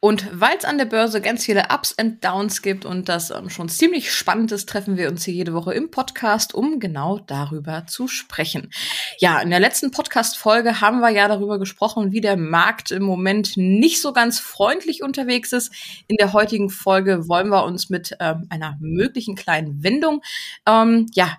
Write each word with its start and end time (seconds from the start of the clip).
Und 0.00 0.28
weil 0.32 0.56
es 0.56 0.64
an 0.64 0.78
der 0.78 0.84
Börse 0.84 1.20
ganz 1.20 1.44
viele 1.44 1.68
Ups 1.72 1.92
und 1.92 2.24
Downs 2.24 2.62
gibt 2.62 2.84
und 2.84 3.08
das 3.08 3.30
ähm, 3.30 3.50
schon 3.50 3.68
ziemlich 3.68 4.12
spannend 4.12 4.52
ist, 4.52 4.68
treffen 4.68 4.96
wir 4.96 5.08
uns 5.08 5.24
hier 5.24 5.34
jede 5.34 5.54
Woche 5.54 5.74
im 5.74 5.90
Podcast, 5.90 6.54
um 6.54 6.80
genau 6.80 7.18
darüber 7.18 7.86
zu 7.86 8.08
sprechen. 8.08 8.70
Ja, 9.18 9.40
in 9.40 9.50
der 9.50 9.60
letzten 9.60 9.90
Podcast-Folge 9.90 10.80
haben 10.80 11.00
wir 11.00 11.10
ja 11.10 11.28
darüber 11.28 11.58
gesprochen, 11.58 12.12
wie 12.12 12.20
der 12.20 12.36
Markt 12.36 12.90
im 12.90 13.02
Moment 13.02 13.56
nicht 13.56 14.00
so 14.00 14.12
ganz 14.12 14.40
freundlich 14.40 15.02
unterwegs 15.02 15.52
ist. 15.52 15.72
In 16.08 16.16
der 16.16 16.32
heutigen 16.32 16.70
Folge 16.70 17.28
wollen 17.28 17.48
wir 17.48 17.64
uns 17.64 17.90
mit 17.90 18.16
ähm, 18.20 18.46
einer 18.50 18.76
möglichen 18.80 19.34
kleinen 19.34 19.82
Wendung 19.82 20.22
ähm, 20.66 21.06
ja 21.14 21.36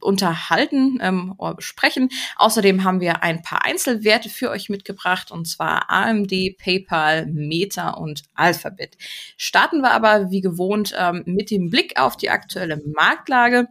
unterhalten 0.00 0.98
ähm, 1.02 1.34
oder 1.36 1.54
besprechen. 1.54 2.08
Außerdem 2.36 2.84
haben 2.84 3.00
wir 3.00 3.22
ein 3.22 3.42
paar 3.42 3.64
Einzelwerte 3.64 4.28
für 4.28 4.50
euch 4.50 4.68
mitgebracht, 4.68 5.30
und 5.30 5.46
zwar 5.46 5.90
AMD, 5.90 6.32
PayPal, 6.58 7.26
Meta 7.26 7.90
und 7.90 8.22
Alphabet. 8.34 8.96
Starten 9.36 9.80
wir 9.80 9.92
aber 9.92 10.30
wie 10.30 10.40
gewohnt 10.40 10.94
ähm, 10.98 11.22
mit 11.26 11.50
dem 11.50 11.70
Blick 11.70 12.00
auf 12.00 12.16
die 12.16 12.30
aktuelle 12.30 12.80
Marktlage. 12.94 13.68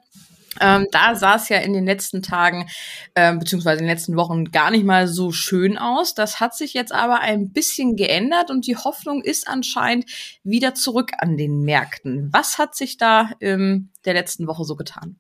Ähm, 0.59 0.87
da 0.91 1.15
sah 1.15 1.35
es 1.35 1.49
ja 1.49 1.57
in 1.57 1.73
den 1.73 1.85
letzten 1.85 2.21
Tagen 2.21 2.69
äh, 3.15 3.35
beziehungsweise 3.35 3.79
in 3.79 3.87
den 3.87 3.95
letzten 3.95 4.15
Wochen 4.15 4.51
gar 4.51 4.71
nicht 4.71 4.85
mal 4.85 5.07
so 5.07 5.31
schön 5.31 5.77
aus. 5.77 6.13
Das 6.13 6.39
hat 6.39 6.55
sich 6.55 6.73
jetzt 6.73 6.91
aber 6.91 7.21
ein 7.21 7.51
bisschen 7.51 7.95
geändert 7.95 8.51
und 8.51 8.67
die 8.67 8.77
Hoffnung 8.77 9.23
ist 9.23 9.47
anscheinend 9.47 10.05
wieder 10.43 10.75
zurück 10.75 11.11
an 11.17 11.37
den 11.37 11.61
Märkten. 11.61 12.29
Was 12.31 12.57
hat 12.57 12.75
sich 12.75 12.97
da 12.97 13.31
in 13.39 13.89
der 14.05 14.13
letzten 14.13 14.47
Woche 14.47 14.63
so 14.63 14.75
getan? 14.75 15.17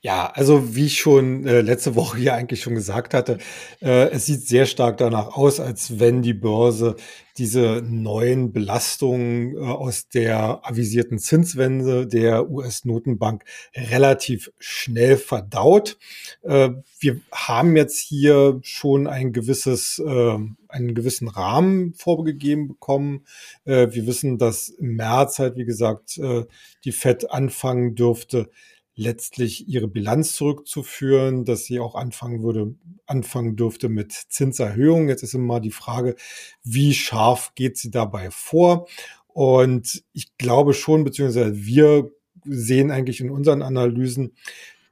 Ja, 0.00 0.30
also 0.34 0.76
wie 0.76 0.86
ich 0.86 1.00
schon 1.00 1.46
äh, 1.46 1.60
letzte 1.60 1.94
Woche 1.96 2.18
hier 2.18 2.34
eigentlich 2.34 2.62
schon 2.62 2.74
gesagt 2.74 3.14
hatte, 3.14 3.38
äh, 3.82 4.10
es 4.10 4.26
sieht 4.26 4.46
sehr 4.46 4.64
stark 4.66 4.96
danach 4.96 5.36
aus, 5.36 5.60
als 5.60 5.98
wenn 5.98 6.22
die 6.22 6.34
Börse 6.34 6.96
diese 7.36 7.82
neuen 7.84 8.52
Belastungen 8.52 9.56
äh, 9.56 9.58
aus 9.58 10.08
der 10.08 10.60
avisierten 10.62 11.18
Zinswende 11.18 12.06
der 12.06 12.50
US-Notenbank 12.50 13.44
relativ 13.74 14.52
schnell 14.58 15.16
verdaut. 15.16 15.98
Äh, 16.42 16.70
wir 17.00 17.20
haben 17.32 17.76
jetzt 17.76 17.98
hier 17.98 18.60
schon 18.62 19.06
ein 19.06 19.32
gewisses, 19.32 19.98
äh, 19.98 20.38
einen 20.68 20.94
gewissen 20.94 21.28
Rahmen 21.28 21.94
vorgegeben 21.94 22.68
bekommen. 22.68 23.24
Äh, 23.64 23.88
wir 23.90 24.06
wissen, 24.06 24.38
dass 24.38 24.68
im 24.68 24.96
März 24.96 25.38
halt, 25.38 25.56
wie 25.56 25.64
gesagt, 25.64 26.18
äh, 26.18 26.44
die 26.84 26.92
Fed 26.92 27.30
anfangen 27.30 27.94
dürfte, 27.94 28.48
letztlich 28.98 29.68
ihre 29.68 29.86
Bilanz 29.86 30.32
zurückzuführen, 30.32 31.44
dass 31.44 31.64
sie 31.64 31.78
auch 31.78 31.94
anfangen 31.94 32.42
würde, 32.42 32.74
anfangen 33.06 33.54
dürfte 33.54 33.88
mit 33.88 34.12
Zinserhöhungen. 34.12 35.08
Jetzt 35.08 35.22
ist 35.22 35.34
immer 35.34 35.60
die 35.60 35.70
Frage, 35.70 36.16
wie 36.64 36.92
scharf 36.92 37.52
geht 37.54 37.78
sie 37.78 37.92
dabei 37.92 38.30
vor? 38.32 38.88
Und 39.28 40.02
ich 40.12 40.36
glaube 40.36 40.74
schon, 40.74 41.04
beziehungsweise 41.04 41.64
wir 41.64 42.10
sehen 42.44 42.90
eigentlich 42.90 43.20
in 43.20 43.30
unseren 43.30 43.62
Analysen, 43.62 44.32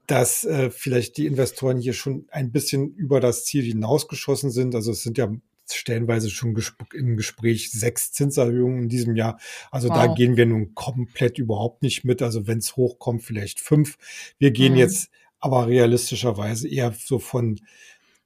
dass 0.06 0.44
äh, 0.44 0.70
vielleicht 0.70 1.16
die 1.16 1.26
Investoren 1.26 1.78
hier 1.78 1.92
schon 1.92 2.26
ein 2.30 2.52
bisschen 2.52 2.94
über 2.94 3.18
das 3.18 3.44
Ziel 3.44 3.64
hinausgeschossen 3.64 4.52
sind. 4.52 4.76
Also 4.76 4.92
es 4.92 5.02
sind 5.02 5.18
ja 5.18 5.34
stellenweise 5.74 6.30
schon 6.30 6.56
im 6.94 7.16
Gespräch 7.16 7.70
sechs 7.70 8.12
Zinserhöhungen 8.12 8.84
in 8.84 8.88
diesem 8.88 9.16
Jahr. 9.16 9.38
Also 9.70 9.88
wow. 9.88 9.96
da 9.96 10.06
gehen 10.14 10.36
wir 10.36 10.46
nun 10.46 10.74
komplett 10.74 11.38
überhaupt 11.38 11.82
nicht 11.82 12.04
mit. 12.04 12.22
Also 12.22 12.46
wenn 12.46 12.58
es 12.58 12.76
hochkommt, 12.76 13.22
vielleicht 13.22 13.60
fünf. 13.60 13.96
Wir 14.38 14.50
gehen 14.50 14.72
mhm. 14.72 14.78
jetzt 14.78 15.10
aber 15.38 15.66
realistischerweise 15.68 16.68
eher 16.68 16.92
so 16.92 17.18
von 17.18 17.60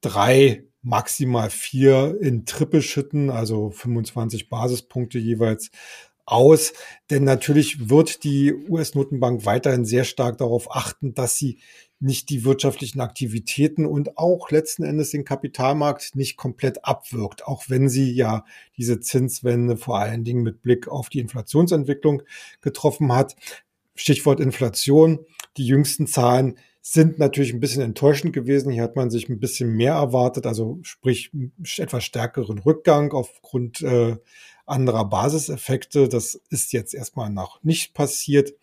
drei 0.00 0.64
maximal 0.82 1.50
vier 1.50 2.18
in 2.20 2.46
Trippelschitten, 2.46 3.30
also 3.30 3.70
25 3.70 4.48
Basispunkte 4.48 5.18
jeweils 5.18 5.70
aus. 6.30 6.72
Denn 7.10 7.24
natürlich 7.24 7.90
wird 7.90 8.24
die 8.24 8.54
US-Notenbank 8.68 9.44
weiterhin 9.44 9.84
sehr 9.84 10.04
stark 10.04 10.38
darauf 10.38 10.74
achten, 10.74 11.14
dass 11.14 11.36
sie 11.36 11.58
nicht 12.00 12.30
die 12.30 12.44
wirtschaftlichen 12.44 13.00
Aktivitäten 13.00 13.84
und 13.84 14.16
auch 14.16 14.50
letzten 14.50 14.84
Endes 14.84 15.10
den 15.10 15.24
Kapitalmarkt 15.24 16.16
nicht 16.16 16.38
komplett 16.38 16.84
abwirkt, 16.84 17.46
auch 17.46 17.64
wenn 17.68 17.90
sie 17.90 18.10
ja 18.10 18.44
diese 18.78 19.00
Zinswende 19.00 19.76
vor 19.76 19.98
allen 19.98 20.24
Dingen 20.24 20.42
mit 20.42 20.62
Blick 20.62 20.88
auf 20.88 21.10
die 21.10 21.20
Inflationsentwicklung 21.20 22.22
getroffen 22.62 23.12
hat. 23.12 23.36
Stichwort 23.94 24.40
Inflation. 24.40 25.20
Die 25.58 25.66
jüngsten 25.66 26.06
Zahlen 26.06 26.56
sind 26.80 27.18
natürlich 27.18 27.52
ein 27.52 27.60
bisschen 27.60 27.82
enttäuschend 27.82 28.32
gewesen. 28.32 28.72
Hier 28.72 28.82
hat 28.82 28.96
man 28.96 29.10
sich 29.10 29.28
ein 29.28 29.38
bisschen 29.38 29.70
mehr 29.70 29.94
erwartet, 29.94 30.46
also 30.46 30.78
sprich 30.82 31.30
etwas 31.76 32.04
stärkeren 32.04 32.58
Rückgang 32.58 33.12
aufgrund 33.12 33.82
äh, 33.82 34.16
anderer 34.70 35.04
Basiseffekte. 35.04 36.08
Das 36.08 36.40
ist 36.50 36.72
jetzt 36.72 36.94
erstmal 36.94 37.30
noch 37.30 37.62
nicht 37.62 37.94
passiert. 37.94 38.54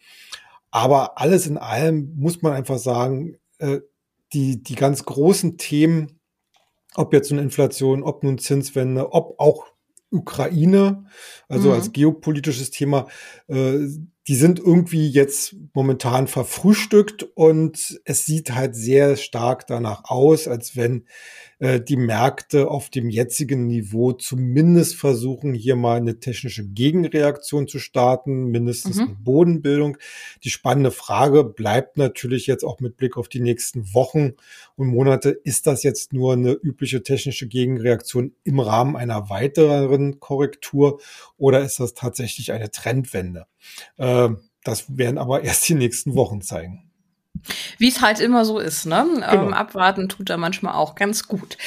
Aber 0.71 1.19
alles 1.19 1.47
in 1.47 1.57
allem 1.57 2.13
muss 2.15 2.41
man 2.41 2.53
einfach 2.53 2.77
sagen, 2.77 3.37
äh, 3.59 3.79
die, 4.33 4.61
die 4.61 4.75
ganz 4.75 5.05
großen 5.05 5.57
Themen, 5.57 6.19
ob 6.95 7.13
jetzt 7.13 7.31
nun 7.31 7.39
Inflation, 7.39 8.03
ob 8.03 8.23
nun 8.23 8.37
Zinswende, 8.37 9.13
ob 9.13 9.39
auch 9.39 9.67
Ukraine, 10.09 11.05
also 11.49 11.69
mhm. 11.69 11.75
als 11.75 11.91
geopolitisches 11.91 12.71
Thema, 12.71 13.07
äh, 13.47 13.87
die 14.27 14.35
sind 14.35 14.59
irgendwie 14.59 15.09
jetzt 15.09 15.55
momentan 15.73 16.27
verfrühstückt 16.27 17.23
und 17.35 18.01
es 18.03 18.25
sieht 18.25 18.53
halt 18.53 18.75
sehr 18.75 19.15
stark 19.15 19.67
danach 19.67 20.03
aus, 20.05 20.49
als 20.49 20.75
wenn 20.75 21.05
äh, 21.59 21.79
die 21.79 21.95
Märkte 21.95 22.69
auf 22.69 22.89
dem 22.89 23.09
jetzigen 23.09 23.67
Niveau 23.67 24.11
zumindest 24.11 24.95
versuchen, 24.95 25.53
hier 25.53 25.77
mal 25.77 25.97
eine 25.97 26.19
technische 26.19 26.67
Gegenreaktion 26.67 27.69
zu 27.69 27.79
starten, 27.79 28.47
mindestens 28.47 28.97
mhm. 28.97 29.03
eine 29.03 29.15
Bodenbildung. 29.15 29.97
Die 30.43 30.49
spannende 30.49 30.91
Frage 30.91 31.45
bleibt 31.45 31.97
natürlich 31.97 32.47
jetzt 32.47 32.65
auch 32.65 32.81
mit 32.81 32.97
Blick 32.97 33.15
auf 33.15 33.29
die 33.29 33.39
nächsten 33.39 33.93
Wochen 33.93 34.33
und 34.75 34.87
Monate, 34.87 35.29
ist 35.29 35.67
das 35.67 35.83
jetzt 35.83 36.11
nur 36.11 36.33
eine 36.33 36.51
übliche 36.51 37.01
technische 37.01 37.47
Gegenreaktion 37.47 38.33
im 38.43 38.59
Rahmen 38.59 38.95
einer 38.97 39.29
weiteren 39.29 40.19
Korrektur 40.19 40.99
oder 41.37 41.61
ist 41.61 41.79
das 41.79 41.93
tatsächlich 41.93 42.51
eine 42.51 42.69
Trendwende? 42.71 43.45
Äh, 43.97 44.05
das 44.63 44.97
werden 44.97 45.17
aber 45.17 45.43
erst 45.43 45.67
die 45.69 45.75
nächsten 45.75 46.15
Wochen 46.15 46.41
zeigen. 46.41 46.86
Wie 47.77 47.89
es 47.89 48.01
halt 48.01 48.19
immer 48.19 48.45
so 48.45 48.59
ist, 48.59 48.85
ne? 48.85 49.05
Genau. 49.13 49.47
Ähm, 49.47 49.53
abwarten 49.53 50.09
tut 50.09 50.29
er 50.29 50.37
manchmal 50.37 50.73
auch 50.73 50.95
ganz 50.95 51.27
gut. 51.27 51.57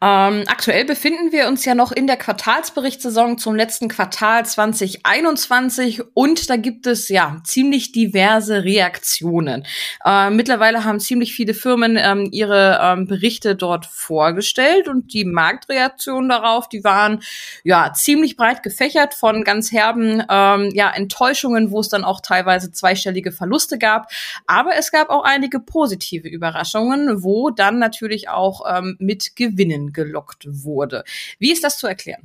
Ähm, 0.00 0.44
aktuell 0.46 0.84
befinden 0.84 1.32
wir 1.32 1.48
uns 1.48 1.64
ja 1.64 1.74
noch 1.74 1.92
in 1.92 2.06
der 2.06 2.16
Quartalsberichtssaison 2.16 3.38
zum 3.38 3.54
letzten 3.54 3.88
Quartal 3.88 4.44
2021 4.44 6.02
und 6.14 6.50
da 6.50 6.56
gibt 6.56 6.86
es 6.86 7.08
ja 7.08 7.38
ziemlich 7.44 7.92
diverse 7.92 8.64
Reaktionen. 8.64 9.66
Äh, 10.04 10.30
mittlerweile 10.30 10.84
haben 10.84 11.00
ziemlich 11.00 11.34
viele 11.34 11.54
Firmen 11.54 11.98
ähm, 11.98 12.28
ihre 12.32 12.78
ähm, 12.82 13.06
Berichte 13.06 13.54
dort 13.54 13.86
vorgestellt 13.86 14.88
und 14.88 15.12
die 15.12 15.24
Marktreaktionen 15.24 16.28
darauf, 16.28 16.68
die 16.68 16.84
waren 16.84 17.22
ja 17.64 17.92
ziemlich 17.92 18.36
breit 18.36 18.62
gefächert 18.62 19.14
von 19.14 19.44
ganz 19.44 19.72
herben 19.72 20.22
ähm, 20.28 20.70
ja, 20.74 20.90
Enttäuschungen, 20.90 21.70
wo 21.70 21.80
es 21.80 21.88
dann 21.88 22.04
auch 22.04 22.20
teilweise 22.20 22.72
zweistellige 22.72 23.32
Verluste 23.32 23.78
gab. 23.78 24.10
Aber 24.46 24.76
es 24.76 24.90
gab 24.90 25.10
auch 25.10 25.24
einige 25.30 25.60
positive 25.60 26.28
Überraschungen, 26.28 27.22
wo 27.22 27.50
dann 27.50 27.78
natürlich 27.78 28.28
auch 28.28 28.62
ähm, 28.68 28.96
mit 28.98 29.36
Gewinnen 29.36 29.92
gelockt 29.92 30.46
wurde. 30.48 31.04
Wie 31.38 31.52
ist 31.52 31.64
das 31.64 31.78
zu 31.78 31.86
erklären? 31.86 32.22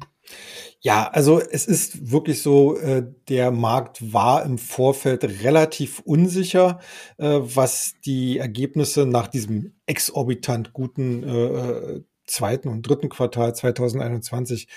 Ja, 0.80 1.08
also 1.08 1.40
es 1.40 1.66
ist 1.68 2.12
wirklich 2.12 2.42
so, 2.42 2.78
äh, 2.78 3.04
der 3.30 3.52
Markt 3.52 4.14
war 4.14 4.44
im 4.44 4.58
Vorfeld 4.58 5.24
relativ 5.44 6.00
unsicher, 6.00 6.80
äh, 7.18 7.40
was 7.42 7.94
die 8.06 8.40
Ergebnisse 8.40 9.06
nach 9.06 9.28
diesem 9.28 9.76
exorbitant 9.86 10.74
guten 10.74 11.24
äh, 11.24 11.46
äh 11.46 12.04
zweiten 12.28 12.70
und 12.70 12.82
dritten 12.82 13.08
Quartal 13.08 13.54
2021 13.54 14.68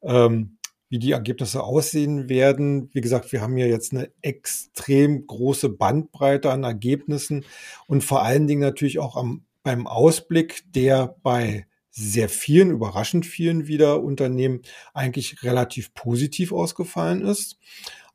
ähm, 0.00 0.56
wie 0.88 0.98
die 0.98 1.12
Ergebnisse 1.12 1.62
aussehen 1.62 2.28
werden. 2.28 2.90
Wie 2.92 3.00
gesagt, 3.00 3.32
wir 3.32 3.40
haben 3.40 3.56
ja 3.56 3.66
jetzt 3.66 3.92
eine 3.92 4.10
extrem 4.22 5.26
große 5.26 5.68
Bandbreite 5.68 6.50
an 6.50 6.64
Ergebnissen 6.64 7.44
und 7.86 8.04
vor 8.04 8.22
allen 8.22 8.46
Dingen 8.46 8.60
natürlich 8.60 8.98
auch 8.98 9.16
am, 9.16 9.44
beim 9.62 9.86
Ausblick, 9.86 10.62
der 10.72 11.16
bei 11.22 11.66
sehr 11.90 12.28
vielen, 12.28 12.70
überraschend 12.70 13.24
vielen 13.24 13.68
wieder 13.68 14.02
Unternehmen 14.02 14.62
eigentlich 14.94 15.42
relativ 15.44 15.94
positiv 15.94 16.52
ausgefallen 16.52 17.22
ist. 17.22 17.58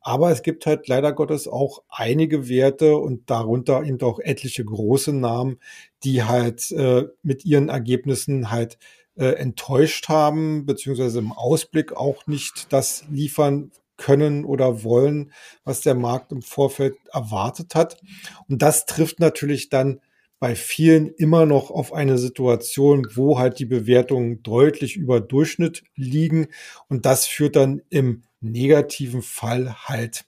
Aber 0.02 0.30
es 0.30 0.42
gibt 0.42 0.64
halt 0.64 0.88
leider 0.88 1.12
Gottes 1.12 1.46
auch 1.46 1.82
einige 1.88 2.48
Werte 2.48 2.96
und 2.96 3.28
darunter 3.28 3.82
eben 3.84 4.00
auch 4.00 4.18
etliche 4.18 4.64
große 4.64 5.12
Namen, 5.12 5.58
die 6.04 6.22
halt 6.22 6.70
äh, 6.72 7.04
mit 7.22 7.44
ihren 7.44 7.68
Ergebnissen 7.68 8.50
halt 8.50 8.78
äh, 9.16 9.26
enttäuscht 9.32 10.08
haben, 10.08 10.66
beziehungsweise 10.66 11.18
im 11.18 11.32
Ausblick 11.32 11.92
auch 11.92 12.26
nicht 12.26 12.72
das 12.72 13.04
liefern 13.10 13.70
können 13.96 14.44
oder 14.44 14.82
wollen, 14.82 15.32
was 15.64 15.82
der 15.82 15.94
Markt 15.94 16.32
im 16.32 16.42
Vorfeld 16.42 16.96
erwartet 17.12 17.74
hat. 17.74 18.00
Und 18.48 18.62
das 18.62 18.86
trifft 18.86 19.20
natürlich 19.20 19.68
dann 19.68 20.00
bei 20.38 20.56
vielen 20.56 21.10
immer 21.10 21.44
noch 21.44 21.70
auf 21.70 21.92
eine 21.92 22.16
Situation, 22.16 23.06
wo 23.14 23.38
halt 23.38 23.58
die 23.58 23.66
Bewertungen 23.66 24.42
deutlich 24.42 24.96
über 24.96 25.20
Durchschnitt 25.20 25.84
liegen. 25.94 26.48
Und 26.88 27.04
das 27.04 27.26
führt 27.26 27.56
dann 27.56 27.82
im 27.90 28.22
negativen 28.40 29.20
Fall 29.20 29.74
halt 29.84 30.24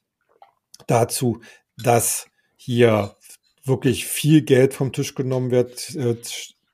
dazu, 0.86 1.40
dass 1.78 2.26
hier 2.56 3.16
wirklich 3.64 4.06
viel 4.06 4.42
Geld 4.42 4.74
vom 4.74 4.92
Tisch 4.92 5.14
genommen 5.14 5.50
wird, 5.50 5.94
äh, 5.94 6.16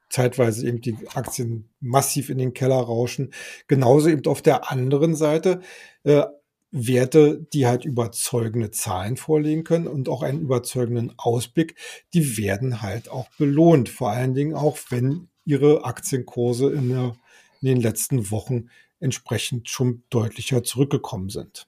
zeitweise 0.08 0.66
eben 0.66 0.81
die 0.81 0.96
Aktien 1.14 1.69
massiv 1.81 2.31
in 2.31 2.38
den 2.38 2.55
Keller 2.55 2.76
rauschen. 2.76 3.32
Genauso 3.66 4.08
eben 4.08 4.26
auf 4.26 4.43
der 4.43 4.70
anderen 4.70 5.14
Seite 5.14 5.60
äh, 6.05 6.25
Werte, 6.70 7.46
die 7.52 7.66
halt 7.66 7.84
überzeugende 7.84 8.70
Zahlen 8.70 9.16
vorlegen 9.16 9.64
können 9.64 9.87
und 9.87 10.08
auch 10.08 10.22
einen 10.22 10.40
überzeugenden 10.40 11.14
Ausblick, 11.16 11.76
die 12.12 12.37
werden 12.37 12.82
halt 12.82 13.10
auch 13.10 13.28
belohnt. 13.38 13.88
Vor 13.88 14.10
allen 14.10 14.34
Dingen 14.34 14.55
auch, 14.55 14.78
wenn 14.90 15.28
ihre 15.44 15.84
Aktienkurse 15.84 16.70
in, 16.70 16.90
der, 16.90 17.16
in 17.62 17.69
den 17.69 17.81
letzten 17.81 18.31
Wochen 18.31 18.69
entsprechend 19.00 19.69
schon 19.70 20.02
deutlicher 20.11 20.62
zurückgekommen 20.62 21.31
sind. 21.31 21.68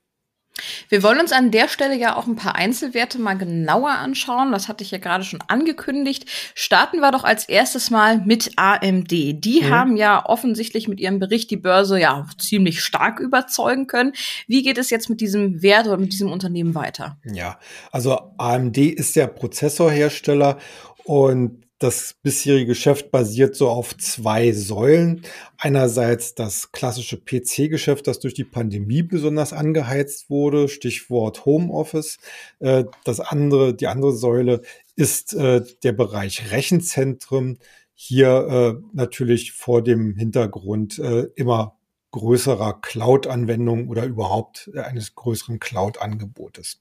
Wir 0.88 1.02
wollen 1.02 1.20
uns 1.20 1.32
an 1.32 1.50
der 1.50 1.68
Stelle 1.68 1.96
ja 1.96 2.16
auch 2.16 2.26
ein 2.26 2.36
paar 2.36 2.54
Einzelwerte 2.54 3.18
mal 3.18 3.34
genauer 3.34 3.90
anschauen. 3.90 4.52
Das 4.52 4.68
hatte 4.68 4.84
ich 4.84 4.90
ja 4.90 4.98
gerade 4.98 5.24
schon 5.24 5.40
angekündigt. 5.48 6.26
Starten 6.54 7.00
wir 7.00 7.10
doch 7.10 7.24
als 7.24 7.48
erstes 7.48 7.90
mal 7.90 8.18
mit 8.18 8.52
AMD. 8.56 9.10
Die 9.10 9.62
mhm. 9.62 9.70
haben 9.70 9.96
ja 9.96 10.24
offensichtlich 10.24 10.88
mit 10.88 11.00
ihrem 11.00 11.18
Bericht 11.18 11.50
die 11.50 11.56
Börse 11.56 12.00
ja 12.00 12.26
ziemlich 12.38 12.82
stark 12.82 13.20
überzeugen 13.20 13.86
können. 13.86 14.12
Wie 14.46 14.62
geht 14.62 14.78
es 14.78 14.90
jetzt 14.90 15.08
mit 15.08 15.20
diesem 15.20 15.62
Wert 15.62 15.86
oder 15.86 15.98
mit 15.98 16.12
diesem 16.12 16.30
Unternehmen 16.30 16.74
weiter? 16.74 17.18
Ja, 17.24 17.58
also 17.90 18.32
AMD 18.38 18.78
ist 18.78 19.16
der 19.16 19.26
Prozessorhersteller 19.26 20.58
und 21.04 21.69
das 21.80 22.14
bisherige 22.22 22.66
Geschäft 22.66 23.10
basiert 23.10 23.56
so 23.56 23.70
auf 23.70 23.96
zwei 23.96 24.52
Säulen. 24.52 25.22
Einerseits 25.56 26.34
das 26.34 26.72
klassische 26.72 27.16
PC-Geschäft, 27.16 28.06
das 28.06 28.20
durch 28.20 28.34
die 28.34 28.44
Pandemie 28.44 29.02
besonders 29.02 29.54
angeheizt 29.54 30.28
wurde, 30.28 30.68
Stichwort 30.68 31.46
Homeoffice. 31.46 32.18
Äh, 32.58 32.84
das 33.04 33.20
andere, 33.20 33.74
die 33.74 33.86
andere 33.86 34.12
Säule 34.12 34.60
ist 34.94 35.32
äh, 35.32 35.62
der 35.82 35.92
Bereich 35.92 36.50
Rechenzentren. 36.52 37.58
Hier 37.94 38.76
äh, 38.78 38.86
natürlich 38.92 39.52
vor 39.52 39.82
dem 39.82 40.16
Hintergrund 40.16 41.00
immer 41.34 41.76
größerer 42.12 42.80
Cloud-Anwendungen 42.80 43.88
oder 43.88 44.04
überhaupt 44.04 44.70
eines 44.74 45.14
größeren 45.14 45.60
Cloud-Angebotes. 45.60 46.80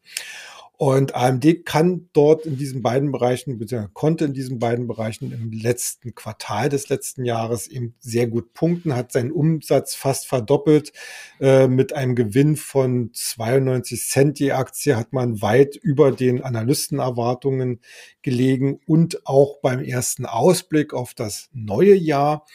Und 0.81 1.13
AMD 1.13 1.65
kann 1.65 2.09
dort 2.13 2.45
in 2.45 2.55
diesen 2.55 2.81
beiden 2.81 3.11
Bereichen, 3.11 3.59
beziehungsweise 3.59 3.91
konnte 3.91 4.23
in 4.23 4.33
diesen 4.33 4.59
beiden 4.59 4.87
Bereichen 4.87 5.33
im 5.33 5.51
letzten 5.51 6.15
Quartal 6.15 6.69
des 6.69 6.87
letzten 6.87 7.25
Jahres 7.25 7.67
eben 7.67 7.95
sehr 7.99 8.27
gut 8.27 8.53
punkten, 8.53 8.95
hat 8.95 9.11
seinen 9.11 9.33
Umsatz 9.33 9.93
fast 9.93 10.25
verdoppelt. 10.25 10.93
Äh, 11.41 11.67
mit 11.67 11.91
einem 11.91 12.15
Gewinn 12.15 12.55
von 12.55 13.09
92 13.11 14.07
Cent 14.07 14.39
je 14.39 14.53
Aktie 14.53 14.95
hat 14.95 15.11
man 15.11 15.41
weit 15.41 15.75
über 15.75 16.13
den 16.13 16.41
Analystenerwartungen 16.41 17.81
gelegen 18.21 18.79
und 18.85 19.27
auch 19.27 19.57
beim 19.59 19.83
ersten 19.83 20.25
Ausblick 20.25 20.93
auf 20.93 21.13
das 21.13 21.49
neue 21.51 21.95
Jahr 21.95 22.45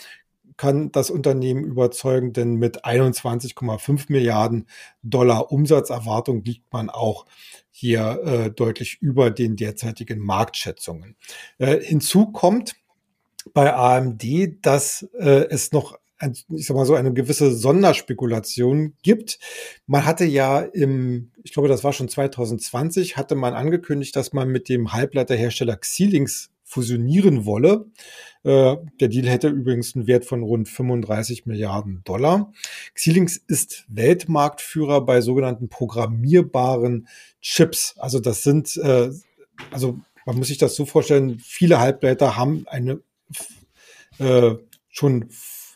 kann 0.56 0.92
das 0.92 1.10
Unternehmen 1.10 1.64
überzeugen, 1.64 2.32
denn 2.32 2.54
mit 2.54 2.84
21,5 2.84 4.06
Milliarden 4.08 4.66
Dollar 5.02 5.52
Umsatzerwartung 5.52 6.44
liegt 6.44 6.72
man 6.72 6.90
auch 6.90 7.26
hier 7.76 8.22
äh, 8.24 8.50
deutlich 8.52 8.98
über 9.00 9.32
den 9.32 9.56
derzeitigen 9.56 10.20
Marktschätzungen. 10.20 11.16
Äh, 11.58 11.80
hinzu 11.80 12.30
kommt 12.30 12.76
bei 13.52 13.74
AMD, 13.74 14.22
dass 14.62 15.08
äh, 15.18 15.46
es 15.50 15.72
noch 15.72 15.98
ich 16.48 16.66
sag 16.66 16.76
mal 16.76 16.86
so 16.86 16.94
eine 16.94 17.12
gewisse 17.12 17.52
Sonderspekulation 17.52 18.94
gibt. 19.02 19.40
Man 19.86 20.06
hatte 20.06 20.24
ja 20.24 20.60
im, 20.60 21.32
ich 21.42 21.52
glaube, 21.52 21.68
das 21.68 21.82
war 21.84 21.92
schon 21.92 22.08
2020, 22.08 23.16
hatte 23.16 23.34
man 23.34 23.52
angekündigt, 23.52 24.14
dass 24.14 24.32
man 24.32 24.48
mit 24.48 24.68
dem 24.68 24.92
Halbleiterhersteller 24.92 25.76
Xilinx 25.76 26.53
fusionieren 26.64 27.44
wolle. 27.44 27.86
Äh, 28.42 28.76
der 29.00 29.08
Deal 29.08 29.28
hätte 29.28 29.48
übrigens 29.48 29.94
einen 29.94 30.06
Wert 30.06 30.24
von 30.24 30.42
rund 30.42 30.68
35 30.68 31.46
Milliarden 31.46 32.02
Dollar. 32.04 32.52
Xilinx 32.94 33.36
ist 33.36 33.84
Weltmarktführer 33.88 35.04
bei 35.04 35.20
sogenannten 35.20 35.68
programmierbaren 35.68 37.06
Chips. 37.40 37.94
Also 37.98 38.18
das 38.18 38.42
sind, 38.42 38.76
äh, 38.78 39.10
also 39.70 39.98
man 40.26 40.36
muss 40.36 40.48
sich 40.48 40.58
das 40.58 40.74
so 40.74 40.86
vorstellen, 40.86 41.38
viele 41.38 41.78
Halbleiter 41.78 42.36
haben 42.36 42.64
eine 42.66 43.00
äh, 44.18 44.54
schon 44.88 45.28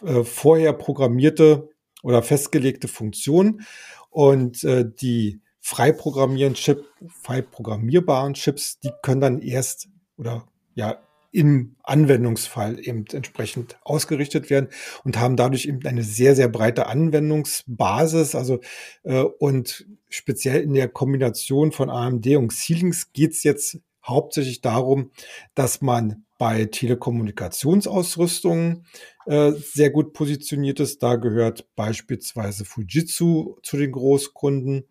äh, 0.05 0.25
vorher 0.25 0.73
programmierte 0.73 1.69
oder 2.03 2.23
festgelegte 2.23 2.89
Funktion 2.89 3.63
und 4.11 4.65
äh, 4.65 4.85
die 4.89 5.41
frei 5.61 5.93
programmieren 5.93 6.55
Chip, 6.55 6.85
frei 7.23 7.43
programmierbaren 7.43 8.35
Chips, 8.35 8.79
die 8.81 8.91
können 9.03 9.21
dann 9.21 9.43
erst 9.43 9.89
oder 10.17 10.47
ja 10.79 11.03
im 11.31 11.77
Anwendungsfall 11.83 12.81
eben 12.81 13.05
entsprechend 13.13 13.77
ausgerichtet 13.83 14.49
werden 14.49 14.71
und 15.05 15.19
haben 15.19 15.37
dadurch 15.37 15.67
eben 15.67 15.87
eine 15.87 16.03
sehr, 16.03 16.35
sehr 16.35 16.49
breite 16.49 16.87
Anwendungsbasis. 16.87 18.35
Also 18.35 18.61
äh, 19.03 19.21
und 19.23 19.87
speziell 20.09 20.63
in 20.63 20.73
der 20.73 20.89
Kombination 20.89 21.73
von 21.73 21.91
AMD 21.91 22.27
und 22.29 22.49
Xilinx 22.49 23.13
geht 23.13 23.33
es 23.33 23.43
jetzt 23.43 23.81
hauptsächlich 24.07 24.63
darum, 24.63 25.11
dass 25.55 25.83
man 25.83 26.25
bei 26.39 26.65
Telekommunikationsausrüstungen 26.65 28.87
äh, 29.27 29.53
sehr 29.53 29.91
gut 29.91 30.15
positioniert 30.15 30.81
ist. 30.81 31.03
Da 31.03 31.17
gehört 31.17 31.67
beispielsweise 31.75 32.65
Fujitsu 32.65 33.57
zu 33.63 33.77
den 33.77 33.93
Großkunden 33.93 34.85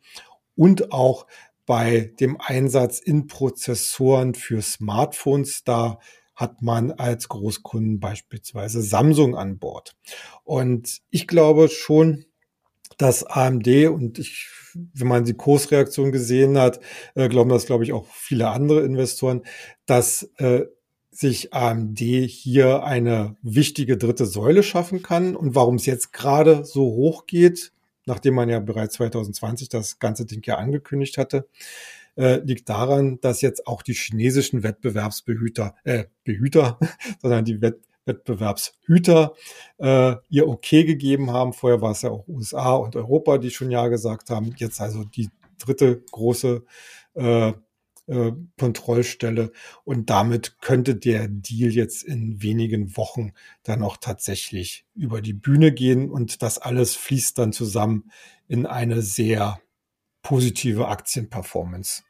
und 0.55 0.91
auch 0.91 1.25
bei 1.67 2.13
dem 2.19 2.37
Einsatz 2.39 2.97
in 2.97 3.27
Prozessoren 3.27 4.33
für 4.33 4.63
Smartphones. 4.63 5.63
Da 5.63 5.99
hat 6.33 6.61
man 6.63 6.91
als 6.91 7.27
Großkunden 7.27 7.99
beispielsweise 7.99 8.81
Samsung 8.81 9.35
an 9.35 9.59
Bord. 9.59 9.95
Und 10.43 11.01
ich 11.11 11.27
glaube 11.27 11.67
schon, 11.67 12.25
dass 12.97 13.23
AMD 13.23 13.67
und 13.89 14.17
ich, 14.17 14.47
wenn 14.73 15.07
man 15.07 15.25
die 15.25 15.33
Kursreaktion 15.33 16.11
gesehen 16.11 16.57
hat, 16.57 16.79
äh, 17.15 17.27
glauben 17.27 17.49
das, 17.49 17.65
glaube 17.65 17.83
ich, 17.83 17.93
auch 17.93 18.07
viele 18.11 18.49
andere 18.49 18.83
Investoren, 18.83 19.43
dass 19.85 20.31
äh, 20.37 20.65
sich 21.11 21.53
AMD 21.53 21.99
hier 21.99 22.83
eine 22.83 23.35
wichtige 23.41 23.97
dritte 23.97 24.25
Säule 24.25 24.63
schaffen 24.63 25.01
kann. 25.01 25.35
Und 25.35 25.53
warum 25.53 25.75
es 25.75 25.85
jetzt 25.85 26.13
gerade 26.13 26.63
so 26.63 26.83
hoch 26.83 27.25
geht, 27.25 27.73
nachdem 28.07 28.33
man 28.33 28.49
ja 28.49 28.59
bereits 28.59 28.95
2020 28.95 29.69
das 29.69 29.99
ganze 29.99 30.25
Ding 30.25 30.41
ja 30.45 30.57
angekündigt 30.57 31.17
hatte, 31.17 31.47
äh, 32.15 32.37
liegt 32.37 32.67
daran, 32.69 33.19
dass 33.21 33.41
jetzt 33.41 33.67
auch 33.67 33.83
die 33.83 33.93
chinesischen 33.93 34.63
Wettbewerbsbehüter, 34.63 35.75
äh, 35.83 36.05
Behüter, 36.23 36.79
sondern 37.21 37.45
die 37.45 37.61
Wett 37.61 37.79
Wettbewerbshüter 38.07 39.33
äh, 39.79 40.15
ihr 40.29 40.47
Okay 40.47 40.85
gegeben 40.85 41.31
haben. 41.31 41.51
Vorher 41.51 41.81
war 41.81 41.91
es 41.91 42.03
ja 42.03 42.09
auch 42.09 42.25
USA 42.25 42.75
und 42.75 42.95
Europa, 42.95 43.37
die 43.37 43.51
schon 43.51 43.69
Ja 43.69 43.89
gesagt 43.89 44.29
haben. 44.29 44.55
Jetzt 44.55 44.79
also 44.79 45.03
die 45.03 45.29
dritte 45.59 46.01
große 46.09 46.63
äh, 47.15 47.51
äh, 48.07 48.31
Kontrollstelle. 48.59 49.51
Und 49.83 50.09
damit 50.09 50.59
könnte 50.61 50.95
der 50.95 51.27
Deal 51.27 51.71
jetzt 51.71 52.03
in 52.03 52.41
wenigen 52.41 52.97
Wochen 52.97 53.33
dann 53.63 53.83
auch 53.83 53.97
tatsächlich 53.97 54.85
über 54.95 55.21
die 55.21 55.33
Bühne 55.33 55.71
gehen. 55.71 56.09
Und 56.09 56.41
das 56.41 56.57
alles 56.57 56.95
fließt 56.95 57.37
dann 57.37 57.53
zusammen 57.53 58.11
in 58.47 58.65
eine 58.65 59.01
sehr 59.01 59.61
positive 60.21 60.87
Aktienperformance. 60.87 62.03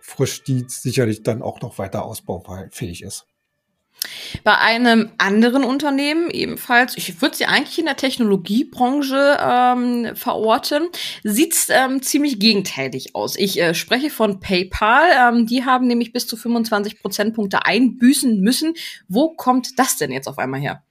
Frisch, 0.00 0.42
die 0.42 0.64
sicherlich 0.66 1.22
dann 1.22 1.42
auch 1.42 1.60
noch 1.60 1.78
weiter 1.78 2.04
ausbaufähig 2.04 3.02
ist. 3.02 3.26
Bei 4.44 4.58
einem 4.58 5.10
anderen 5.18 5.64
Unternehmen 5.64 6.30
ebenfalls, 6.30 6.96
ich 6.96 7.20
würde 7.20 7.36
sie 7.36 7.46
eigentlich 7.46 7.78
in 7.78 7.84
der 7.84 7.96
Technologiebranche 7.96 9.38
ähm, 9.40 10.16
verorten, 10.16 10.88
sieht's 11.22 11.68
ähm, 11.70 12.02
ziemlich 12.02 12.38
gegenteilig 12.38 13.14
aus. 13.14 13.36
Ich 13.36 13.60
äh, 13.60 13.74
spreche 13.74 14.10
von 14.10 14.40
PayPal. 14.40 15.10
Ähm, 15.18 15.46
die 15.46 15.64
haben 15.64 15.86
nämlich 15.86 16.12
bis 16.12 16.26
zu 16.26 16.36
25 16.36 17.00
Prozentpunkte 17.00 17.64
einbüßen 17.64 18.40
müssen. 18.40 18.74
Wo 19.08 19.30
kommt 19.34 19.78
das 19.78 19.96
denn 19.96 20.12
jetzt 20.12 20.28
auf 20.28 20.38
einmal 20.38 20.60
her? 20.60 20.82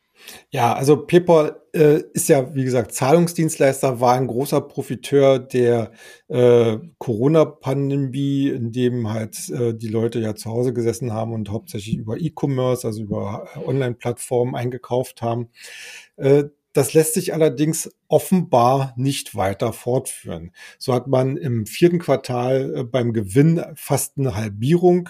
Ja, 0.51 0.73
also 0.73 1.05
PayPal 1.05 1.61
äh, 1.73 2.01
ist 2.13 2.29
ja, 2.29 2.53
wie 2.55 2.63
gesagt, 2.63 2.93
Zahlungsdienstleister, 2.93 3.99
war 3.99 4.15
ein 4.15 4.27
großer 4.27 4.61
Profiteur 4.61 5.39
der 5.39 5.91
äh, 6.27 6.77
Corona-Pandemie, 6.97 8.49
in 8.49 8.71
dem 8.71 9.09
halt 9.11 9.49
äh, 9.49 9.73
die 9.73 9.88
Leute 9.88 10.19
ja 10.19 10.35
zu 10.35 10.49
Hause 10.49 10.73
gesessen 10.73 11.13
haben 11.13 11.33
und 11.33 11.49
hauptsächlich 11.49 11.95
über 11.97 12.17
E-Commerce, 12.17 12.85
also 12.88 13.03
über 13.03 13.47
äh, 13.55 13.59
Online-Plattformen 13.59 14.55
eingekauft 14.55 15.21
haben. 15.21 15.49
Äh, 16.17 16.45
das 16.73 16.93
lässt 16.93 17.15
sich 17.15 17.33
allerdings 17.33 17.91
offenbar 18.07 18.93
nicht 18.95 19.35
weiter 19.35 19.73
fortführen. 19.73 20.51
So 20.77 20.93
hat 20.93 21.07
man 21.07 21.35
im 21.38 21.65
vierten 21.65 21.99
Quartal 21.99 22.75
äh, 22.75 22.83
beim 22.83 23.13
Gewinn 23.13 23.63
fast 23.75 24.17
eine 24.17 24.35
Halbierung 24.35 25.09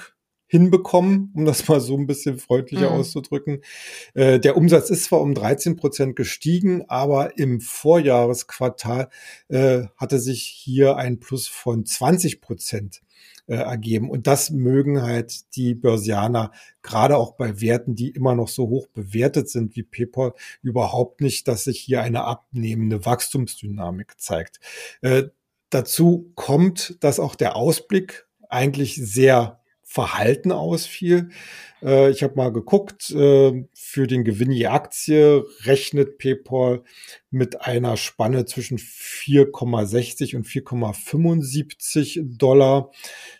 hinbekommen, 0.49 1.31
um 1.35 1.45
das 1.45 1.67
mal 1.69 1.79
so 1.79 1.95
ein 1.95 2.07
bisschen 2.07 2.37
freundlicher 2.39 2.89
mhm. 2.89 2.97
auszudrücken. 2.97 3.61
Äh, 4.13 4.39
der 4.39 4.57
Umsatz 4.57 4.89
ist 4.89 5.05
zwar 5.05 5.21
um 5.21 5.33
13 5.33 5.77
Prozent 5.77 6.15
gestiegen, 6.17 6.83
aber 6.89 7.37
im 7.37 7.61
Vorjahresquartal 7.61 9.09
äh, 9.47 9.83
hatte 9.95 10.19
sich 10.19 10.43
hier 10.43 10.97
ein 10.97 11.19
Plus 11.19 11.47
von 11.47 11.85
20 11.85 12.41
Prozent 12.41 13.01
äh, 13.47 13.55
ergeben. 13.55 14.09
Und 14.09 14.27
das 14.27 14.49
mögen 14.49 15.01
halt 15.01 15.55
die 15.55 15.75
Börsianer 15.75 16.51
gerade 16.81 17.17
auch 17.17 17.33
bei 17.33 17.61
Werten, 17.61 17.95
die 17.95 18.09
immer 18.09 18.35
noch 18.35 18.47
so 18.47 18.69
hoch 18.69 18.87
bewertet 18.87 19.49
sind 19.49 19.75
wie 19.75 19.83
PayPal, 19.83 20.33
überhaupt 20.61 21.21
nicht, 21.21 21.47
dass 21.47 21.63
sich 21.63 21.79
hier 21.79 22.01
eine 22.01 22.23
abnehmende 22.23 23.05
Wachstumsdynamik 23.05 24.19
zeigt. 24.19 24.59
Äh, 25.01 25.25
dazu 25.69 26.31
kommt, 26.35 26.97
dass 27.03 27.19
auch 27.19 27.35
der 27.35 27.55
Ausblick 27.55 28.27
eigentlich 28.49 28.95
sehr 28.95 29.58
Verhalten 29.91 30.51
ausfiel. 30.51 31.29
Äh, 31.81 32.11
ich 32.11 32.21
habe 32.21 32.35
mal 32.35 32.53
geguckt, 32.53 33.09
äh, 33.09 33.65
für 33.73 34.05
den 34.05 34.23
Gewinn 34.23 34.51
je 34.51 34.67
Aktie 34.67 35.43
rechnet 35.63 36.19
PayPal 36.19 36.83
mit 37.31 37.61
einer 37.61 37.97
Spanne 37.97 38.45
zwischen 38.45 38.77
4,60 38.77 40.35
und 40.35 40.45
4,75 40.45 42.37
Dollar. 42.37 42.91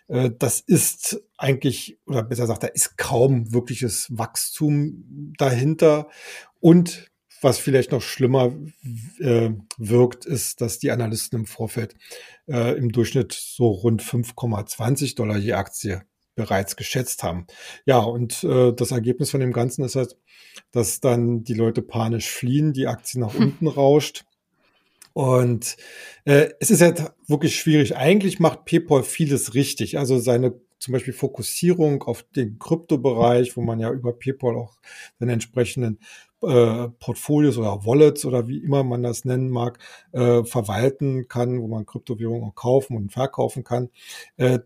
Äh, 0.08 0.32
das 0.36 0.58
ist 0.58 1.22
eigentlich, 1.38 2.00
oder 2.06 2.24
besser 2.24 2.42
gesagt, 2.42 2.64
da 2.64 2.66
ist 2.66 2.98
kaum 2.98 3.52
wirkliches 3.52 4.08
Wachstum 4.10 5.34
dahinter. 5.38 6.08
Und 6.58 7.12
was 7.42 7.60
vielleicht 7.60 7.92
noch 7.92 8.02
schlimmer 8.02 8.52
äh, 9.20 9.50
wirkt, 9.78 10.26
ist, 10.26 10.60
dass 10.60 10.80
die 10.80 10.90
Analysten 10.90 11.38
im 11.38 11.46
Vorfeld 11.46 11.94
äh, 12.48 12.76
im 12.76 12.90
Durchschnitt 12.90 13.32
so 13.32 13.68
rund 13.68 14.02
5,20 14.02 15.14
Dollar 15.14 15.38
je 15.38 15.52
Aktie 15.52 16.02
bereits 16.34 16.76
geschätzt 16.76 17.22
haben. 17.22 17.46
Ja, 17.84 17.98
und 17.98 18.44
äh, 18.44 18.72
das 18.72 18.90
Ergebnis 18.90 19.30
von 19.30 19.40
dem 19.40 19.52
Ganzen 19.52 19.84
ist 19.84 19.96
halt, 19.96 20.16
dass 20.72 21.00
dann 21.00 21.44
die 21.44 21.54
Leute 21.54 21.82
panisch 21.82 22.30
fliehen, 22.30 22.72
die 22.72 22.86
Aktie 22.86 23.20
nach 23.20 23.34
hm. 23.34 23.42
unten 23.42 23.66
rauscht. 23.66 24.24
Und 25.12 25.76
äh, 26.24 26.50
es 26.60 26.70
ist 26.70 26.82
halt 26.82 27.12
wirklich 27.26 27.56
schwierig. 27.58 27.96
Eigentlich 27.96 28.38
macht 28.38 28.64
PayPal 28.64 29.02
vieles 29.02 29.54
richtig. 29.54 29.98
Also 29.98 30.18
seine 30.18 30.54
zum 30.78 30.92
Beispiel 30.92 31.12
Fokussierung 31.12 32.02
auf 32.04 32.22
den 32.34 32.58
Kryptobereich, 32.58 33.56
wo 33.56 33.60
man 33.60 33.80
ja 33.80 33.92
über 33.92 34.14
PayPal 34.14 34.56
auch 34.56 34.78
seine 35.18 35.32
entsprechenden 35.32 35.98
äh, 36.42 36.88
Portfolios 36.98 37.58
oder 37.58 37.84
Wallets 37.84 38.24
oder 38.24 38.48
wie 38.48 38.58
immer 38.58 38.82
man 38.82 39.02
das 39.02 39.26
nennen 39.26 39.50
mag, 39.50 39.78
äh, 40.12 40.42
verwalten 40.42 41.28
kann, 41.28 41.60
wo 41.60 41.68
man 41.68 41.84
Kryptowährungen 41.84 42.48
auch 42.48 42.54
kaufen 42.54 42.96
und 42.96 43.12
verkaufen 43.12 43.62
kann. 43.62 43.90
Äh, 44.38 44.60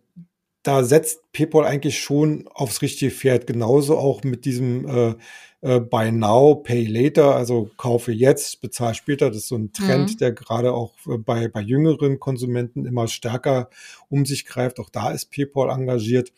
da 0.65 0.83
setzt 0.83 1.31
PayPal 1.33 1.65
eigentlich 1.67 2.01
schon 2.01 2.49
aufs 2.49 2.83
richtige 2.83 3.13
Pferd. 3.13 3.47
Genauso 3.47 3.99
auch 3.99 4.25
mit 4.25 4.47
diesem 4.47 4.89
äh, 4.89 5.15
äh, 5.61 5.79
Buy 5.79 6.11
Now, 6.11 6.57
Pay 6.57 6.87
Later, 6.87 7.37
also 7.37 7.71
kaufe 7.77 8.13
jetzt, 8.13 8.63
bezahl 8.63 8.95
später. 8.95 9.29
Das 9.29 9.39
ist 9.39 9.49
so 9.49 9.57
ein 9.57 9.73
Trend, 9.73 10.13
mhm. 10.13 10.17
der 10.19 10.33
gerade 10.33 10.73
auch 10.73 10.95
äh, 11.07 11.19
bei, 11.19 11.49
bei 11.49 11.61
jüngeren 11.61 12.19
Konsumenten 12.19 12.87
immer 12.87 13.09
stärker 13.09 13.69
um 14.09 14.25
sich 14.25 14.47
greift. 14.47 14.81
Auch 14.81 14.89
da 14.89 15.11
ist 15.11 15.31
PayPal 15.31 15.69
engagiert. 15.69 16.33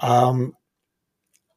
Ähm, 0.00 0.54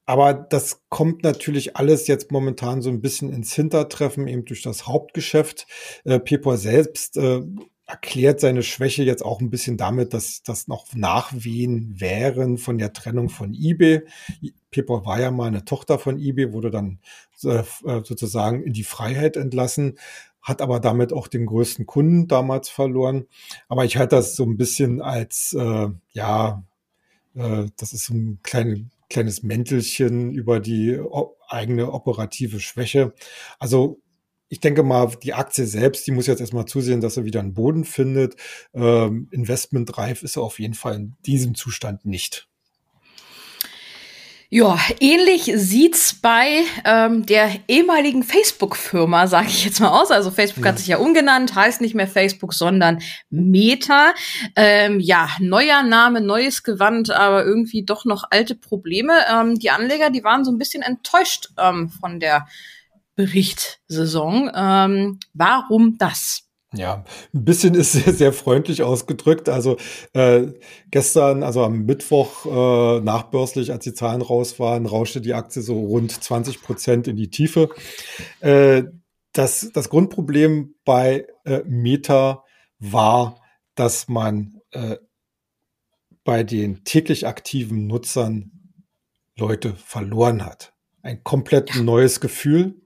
aber 0.07 0.33
das 0.33 0.81
kommt 0.89 1.23
natürlich 1.23 1.77
alles 1.77 2.07
jetzt 2.07 2.31
momentan 2.31 2.81
so 2.81 2.89
ein 2.89 3.01
bisschen 3.01 3.31
ins 3.31 3.53
Hintertreffen, 3.53 4.27
eben 4.27 4.45
durch 4.45 4.63
das 4.63 4.87
Hauptgeschäft. 4.87 5.67
Äh, 6.03 6.19
PayPal 6.19 6.57
selbst 6.57 7.17
äh, 7.17 7.41
erklärt 7.85 8.39
seine 8.39 8.63
Schwäche 8.63 9.03
jetzt 9.03 9.23
auch 9.23 9.39
ein 9.39 9.49
bisschen 9.49 9.77
damit, 9.77 10.13
dass 10.13 10.41
das 10.41 10.67
noch 10.67 10.93
Nachwehen 10.95 11.99
wären 11.99 12.57
von 12.57 12.77
der 12.77 12.93
Trennung 12.93 13.29
von 13.29 13.53
eBay. 13.53 14.01
PayPal 14.71 15.05
war 15.05 15.19
ja 15.19 15.31
mal 15.31 15.47
eine 15.47 15.65
Tochter 15.65 15.99
von 15.99 16.19
eBay, 16.19 16.51
wurde 16.51 16.71
dann 16.71 16.99
äh, 17.43 17.63
sozusagen 18.03 18.63
in 18.63 18.73
die 18.73 18.83
Freiheit 18.83 19.37
entlassen, 19.37 19.99
hat 20.41 20.61
aber 20.61 20.79
damit 20.79 21.13
auch 21.13 21.27
den 21.27 21.45
größten 21.45 21.85
Kunden 21.85 22.27
damals 22.27 22.69
verloren. 22.69 23.27
Aber 23.67 23.85
ich 23.85 23.97
halte 23.97 24.15
das 24.15 24.35
so 24.35 24.43
ein 24.43 24.57
bisschen 24.57 25.01
als, 25.01 25.53
äh, 25.53 25.89
ja, 26.11 26.63
äh, 27.35 27.65
das 27.77 27.93
ist 27.93 28.05
so 28.05 28.15
ein 28.15 28.39
kleine, 28.41 28.89
kleines 29.09 29.43
Mäntelchen 29.43 30.31
über 30.31 30.59
die 30.59 30.99
eigene 31.47 31.91
operative 31.91 32.59
Schwäche. 32.59 33.13
Also 33.59 33.99
ich 34.47 34.59
denke 34.59 34.83
mal, 34.83 35.11
die 35.23 35.33
Aktie 35.33 35.65
selbst, 35.65 36.05
die 36.07 36.11
muss 36.11 36.27
jetzt 36.27 36.39
erstmal 36.39 36.65
zusehen, 36.65 37.01
dass 37.01 37.17
er 37.17 37.25
wieder 37.25 37.39
einen 37.39 37.53
Boden 37.53 37.83
findet. 37.83 38.35
Ähm, 38.73 39.27
Investmentreif 39.31 40.23
ist 40.23 40.37
er 40.37 40.43
auf 40.43 40.59
jeden 40.59 40.75
Fall 40.75 40.95
in 40.95 41.15
diesem 41.25 41.55
Zustand 41.55 42.05
nicht. 42.05 42.47
Ja, 44.49 44.77
ähnlich 44.99 45.51
sieht's 45.55 46.13
bei 46.13 46.61
ähm, 46.85 47.25
der 47.25 47.49
ehemaligen 47.67 48.21
Facebook-Firma, 48.21 49.25
sage 49.25 49.47
ich 49.47 49.65
jetzt 49.65 49.79
mal 49.79 49.89
aus. 49.89 50.11
Also 50.11 50.29
Facebook 50.29 50.63
ja. 50.63 50.71
hat 50.71 50.77
sich 50.77 50.87
ja 50.87 50.97
umgenannt, 50.97 51.55
heißt 51.55 51.81
nicht 51.81 51.95
mehr 51.95 52.07
Facebook, 52.07 52.53
sondern 52.53 53.01
Meta. 53.31 54.13
Ähm, 54.55 54.99
ja, 54.99 55.29
neuer 55.39 55.81
Name, 55.81 56.21
neues 56.21 56.61
Gewand, 56.61 57.09
aber 57.09 57.43
irgendwie 57.43 57.83
doch 57.83 58.05
noch 58.05 58.23
alte 58.29 58.55
Probleme. 58.55 59.13
Ähm, 59.29 59.55
die 59.55 59.71
Anleger, 59.71 60.11
die 60.11 60.23
waren 60.23 60.45
so 60.45 60.51
ein 60.51 60.59
bisschen 60.59 60.83
enttäuscht 60.83 61.49
ähm, 61.57 61.89
von 61.89 62.19
der 62.19 62.45
Berichtssaison. 63.15 64.51
Ähm, 64.53 65.19
warum 65.33 65.97
das? 65.97 66.45
Ja, 66.77 67.05
ein 67.33 67.45
bisschen 67.45 67.73
ist 67.73 67.93
sehr, 67.93 68.13
sehr 68.13 68.33
freundlich 68.33 68.83
ausgedrückt. 68.83 69.49
Also 69.49 69.77
äh, 70.13 70.47
gestern, 70.91 71.43
also 71.43 71.63
am 71.63 71.85
Mittwoch 71.85 72.45
äh, 72.45 73.01
nachbörslich, 73.01 73.71
als 73.71 73.83
die 73.83 73.93
Zahlen 73.93 74.21
raus 74.21 74.59
waren, 74.59 74.85
rauschte 74.85 75.21
die 75.21 75.33
Aktie 75.33 75.61
so 75.61 75.79
rund 75.79 76.11
20 76.11 76.61
Prozent 76.61 77.07
in 77.07 77.15
die 77.15 77.29
Tiefe. 77.29 77.69
Äh, 78.41 78.83
das, 79.31 79.69
das 79.73 79.89
Grundproblem 79.89 80.75
bei 80.85 81.27
äh, 81.43 81.61
Meta 81.65 82.43
war, 82.79 83.41
dass 83.75 84.07
man 84.07 84.61
äh, 84.71 84.97
bei 86.23 86.43
den 86.43 86.83
täglich 86.83 87.27
aktiven 87.27 87.87
Nutzern 87.87 88.51
Leute 89.37 89.75
verloren 89.75 90.45
hat. 90.45 90.73
Ein 91.01 91.23
komplett 91.23 91.75
neues 91.75 92.19
Gefühl. 92.19 92.81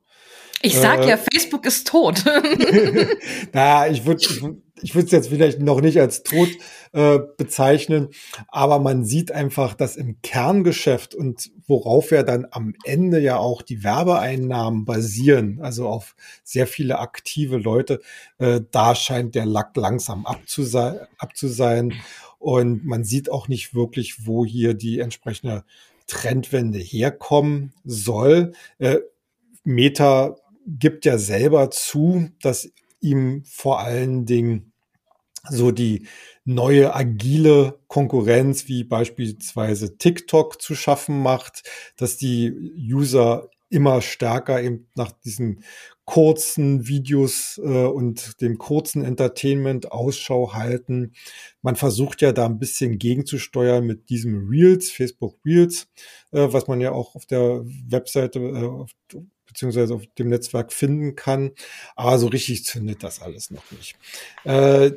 Ich 0.61 0.77
sag 0.77 1.01
äh, 1.01 1.09
ja, 1.09 1.17
Facebook 1.17 1.65
ist 1.65 1.87
tot. 1.87 2.23
naja, 3.53 3.91
ich 3.91 4.05
würde 4.05 4.57
ich 4.81 4.95
würde 4.95 5.05
es 5.05 5.11
jetzt 5.11 5.29
vielleicht 5.29 5.59
noch 5.59 5.81
nicht 5.81 5.99
als 5.99 6.23
tot 6.23 6.49
äh, 6.93 7.19
bezeichnen, 7.37 8.09
aber 8.47 8.79
man 8.79 9.05
sieht 9.05 9.31
einfach, 9.31 9.73
dass 9.73 9.95
im 9.95 10.21
Kerngeschäft 10.21 11.15
und 11.15 11.51
worauf 11.67 12.11
ja 12.11 12.23
dann 12.23 12.47
am 12.51 12.73
Ende 12.85 13.19
ja 13.19 13.37
auch 13.37 13.61
die 13.61 13.83
Werbeeinnahmen 13.83 14.85
basieren, 14.85 15.59
also 15.61 15.87
auf 15.87 16.15
sehr 16.43 16.67
viele 16.67 16.99
aktive 16.99 17.57
Leute, 17.57 18.01
äh, 18.37 18.61
da 18.71 18.95
scheint 18.95 19.35
der 19.35 19.45
Lack 19.45 19.75
langsam 19.75 20.25
abzusei 20.25 20.99
abzusein. 21.17 21.93
Und 22.37 22.85
man 22.85 23.03
sieht 23.03 23.29
auch 23.29 23.49
nicht 23.49 23.75
wirklich, 23.75 24.25
wo 24.25 24.45
hier 24.45 24.73
die 24.73 24.99
entsprechende 24.99 25.65
Trendwende 26.07 26.79
herkommen 26.79 27.73
soll. 27.83 28.53
Äh, 28.77 28.99
Meta 29.65 30.37
gibt 30.77 31.05
ja 31.05 31.17
selber 31.17 31.71
zu, 31.71 32.29
dass 32.41 32.69
ihm 33.01 33.43
vor 33.45 33.79
allen 33.79 34.25
Dingen 34.25 34.73
so 35.49 35.71
die 35.71 36.07
neue 36.45 36.93
agile 36.93 37.79
Konkurrenz 37.87 38.67
wie 38.67 38.83
beispielsweise 38.83 39.97
TikTok 39.97 40.61
zu 40.61 40.75
schaffen 40.75 41.21
macht, 41.21 41.63
dass 41.97 42.17
die 42.17 42.51
User 42.77 43.49
immer 43.69 44.01
stärker 44.01 44.61
eben 44.61 44.87
nach 44.95 45.11
diesen 45.11 45.63
kurzen 46.05 46.87
Videos 46.87 47.61
äh, 47.63 47.85
und 47.85 48.41
dem 48.41 48.57
kurzen 48.57 49.05
Entertainment 49.05 49.91
Ausschau 49.91 50.53
halten. 50.53 51.13
Man 51.61 51.75
versucht 51.75 52.21
ja 52.21 52.31
da 52.31 52.47
ein 52.47 52.57
bisschen 52.57 52.97
gegenzusteuern 52.97 53.85
mit 53.85 54.09
diesem 54.09 54.47
Reels, 54.49 54.89
Facebook 54.89 55.37
Reels, 55.45 55.87
äh, 56.31 56.47
was 56.49 56.67
man 56.67 56.81
ja 56.81 56.93
auch 56.93 57.13
auf 57.13 57.27
der 57.27 57.61
Webseite, 57.63 58.39
äh, 58.39 59.19
beziehungsweise 59.49 59.95
auf 59.95 60.03
dem 60.17 60.29
Netzwerk 60.29 60.71
finden 60.71 61.15
kann. 61.15 61.51
Aber 61.95 62.17
so 62.17 62.27
richtig 62.27 62.63
zündet 62.63 63.03
das 63.03 63.21
alles 63.21 63.51
noch 63.51 63.69
nicht. 63.71 63.97
Äh, 64.45 64.91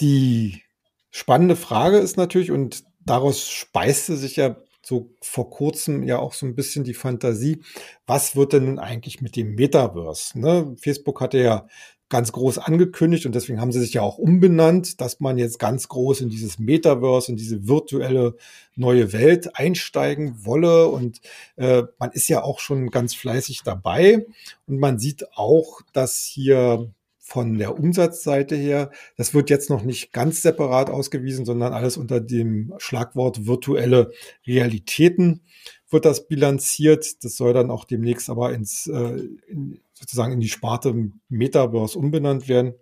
die 0.00 0.62
spannende 1.10 1.56
Frage 1.56 1.98
ist 1.98 2.16
natürlich, 2.16 2.50
und 2.50 2.84
daraus 3.04 3.48
speiste 3.48 4.16
sich 4.16 4.36
ja 4.36 4.56
so 4.82 5.14
vor 5.20 5.50
kurzem 5.50 6.02
ja 6.02 6.18
auch 6.18 6.32
so 6.32 6.46
ein 6.46 6.54
bisschen 6.54 6.82
die 6.82 6.94
Fantasie, 6.94 7.62
was 8.06 8.36
wird 8.36 8.54
denn 8.54 8.64
nun 8.64 8.78
eigentlich 8.78 9.20
mit 9.20 9.36
dem 9.36 9.54
Metaverse? 9.54 10.38
Ne? 10.38 10.74
Facebook 10.80 11.20
hatte 11.20 11.38
ja 11.38 11.68
ganz 12.08 12.32
groß 12.32 12.58
angekündigt 12.58 13.26
und 13.26 13.34
deswegen 13.34 13.60
haben 13.60 13.72
sie 13.72 13.80
sich 13.80 13.94
ja 13.94 14.02
auch 14.02 14.18
umbenannt, 14.18 15.00
dass 15.00 15.20
man 15.20 15.36
jetzt 15.36 15.58
ganz 15.58 15.88
groß 15.88 16.22
in 16.22 16.30
dieses 16.30 16.58
Metaverse, 16.58 17.30
in 17.30 17.36
diese 17.36 17.68
virtuelle 17.68 18.36
neue 18.76 19.12
Welt 19.12 19.56
einsteigen 19.56 20.44
wolle. 20.44 20.86
Und 20.86 21.20
äh, 21.56 21.82
man 21.98 22.10
ist 22.12 22.28
ja 22.28 22.42
auch 22.42 22.60
schon 22.60 22.90
ganz 22.90 23.14
fleißig 23.14 23.62
dabei. 23.64 24.26
Und 24.66 24.78
man 24.78 24.98
sieht 24.98 25.26
auch, 25.36 25.82
dass 25.92 26.24
hier 26.24 26.90
von 27.18 27.58
der 27.58 27.78
Umsatzseite 27.78 28.56
her, 28.56 28.90
das 29.18 29.34
wird 29.34 29.50
jetzt 29.50 29.68
noch 29.68 29.82
nicht 29.82 30.14
ganz 30.14 30.40
separat 30.40 30.88
ausgewiesen, 30.88 31.44
sondern 31.44 31.74
alles 31.74 31.98
unter 31.98 32.20
dem 32.20 32.72
Schlagwort 32.78 33.46
virtuelle 33.46 34.12
Realitäten 34.46 35.42
wird 35.90 36.04
das 36.04 36.28
bilanziert. 36.28 37.24
Das 37.24 37.36
soll 37.36 37.52
dann 37.52 37.70
auch 37.70 37.84
demnächst 37.84 38.30
aber 38.30 38.52
ins, 38.52 38.86
äh, 38.86 39.20
in, 39.48 39.80
sozusagen 39.92 40.32
in 40.32 40.40
die 40.40 40.48
Sparte 40.48 41.10
Metaverse 41.28 41.98
umbenannt 41.98 42.48
werden. 42.48 42.74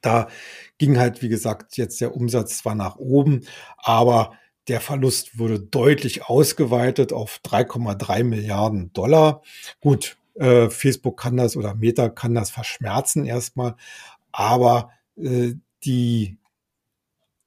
Da 0.00 0.28
ging 0.78 0.98
halt, 0.98 1.22
wie 1.22 1.28
gesagt, 1.28 1.76
jetzt 1.76 2.00
der 2.00 2.14
Umsatz 2.14 2.58
zwar 2.58 2.74
nach 2.74 2.96
oben, 2.96 3.46
aber 3.78 4.32
der 4.68 4.80
Verlust 4.80 5.38
wurde 5.38 5.60
deutlich 5.60 6.26
ausgeweitet 6.26 7.12
auf 7.12 7.40
3,3 7.44 8.24
Milliarden 8.24 8.92
Dollar. 8.92 9.42
Gut, 9.80 10.16
äh, 10.34 10.70
Facebook 10.70 11.18
kann 11.18 11.36
das 11.36 11.56
oder 11.56 11.74
Meta 11.74 12.08
kann 12.08 12.34
das 12.34 12.50
verschmerzen 12.50 13.26
erstmal, 13.26 13.76
aber 14.32 14.90
äh, 15.16 15.54
die 15.84 16.38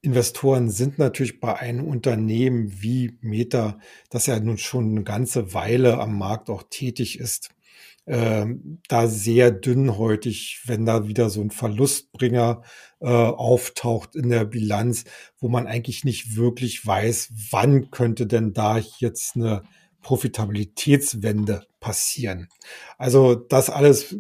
Investoren 0.01 0.70
sind 0.70 1.00
natürlich 1.00 1.39
bei 1.39 1.56
einem 1.56 1.86
Unternehmen 1.86 2.82
wie 2.82 3.18
Meta, 3.22 3.80
das 4.10 4.27
ja 4.27 4.39
nun 4.39 4.58
schon 4.58 4.92
eine 4.92 5.04
ganze 5.04 5.54
Weile 5.54 6.00
am 6.00 6.18
Markt 6.18 6.50
auch 6.50 6.63
tätig 6.70 7.20
ist, 7.20 7.50
ähm, 8.06 8.80
da 8.88 9.08
sehr 9.08 9.51
dünnhäutig, 9.51 10.62
wenn 10.66 10.86
da 10.86 11.08
wieder 11.08 11.30
so 11.30 11.42
ein 11.42 11.51
Verlustbringer 11.51 12.62
äh, 13.01 13.08
auftaucht 13.08 14.16
in 14.16 14.30
der 14.30 14.46
Bilanz, 14.46 15.04
wo 15.39 15.50
man 15.50 15.68
eigentlich 15.68 16.06
nicht 16.06 16.38
wirklich 16.38 16.86
weiß, 16.86 17.34
wann 17.51 17.92
könnte 17.92 18.25
denn 18.25 18.54
da 18.54 18.80
jetzt 19.00 19.36
eine 19.36 19.63
Profitabilitätswende 20.01 21.66
passieren. 21.82 22.48
Also 22.98 23.36
das 23.36 23.70
alles 23.70 24.16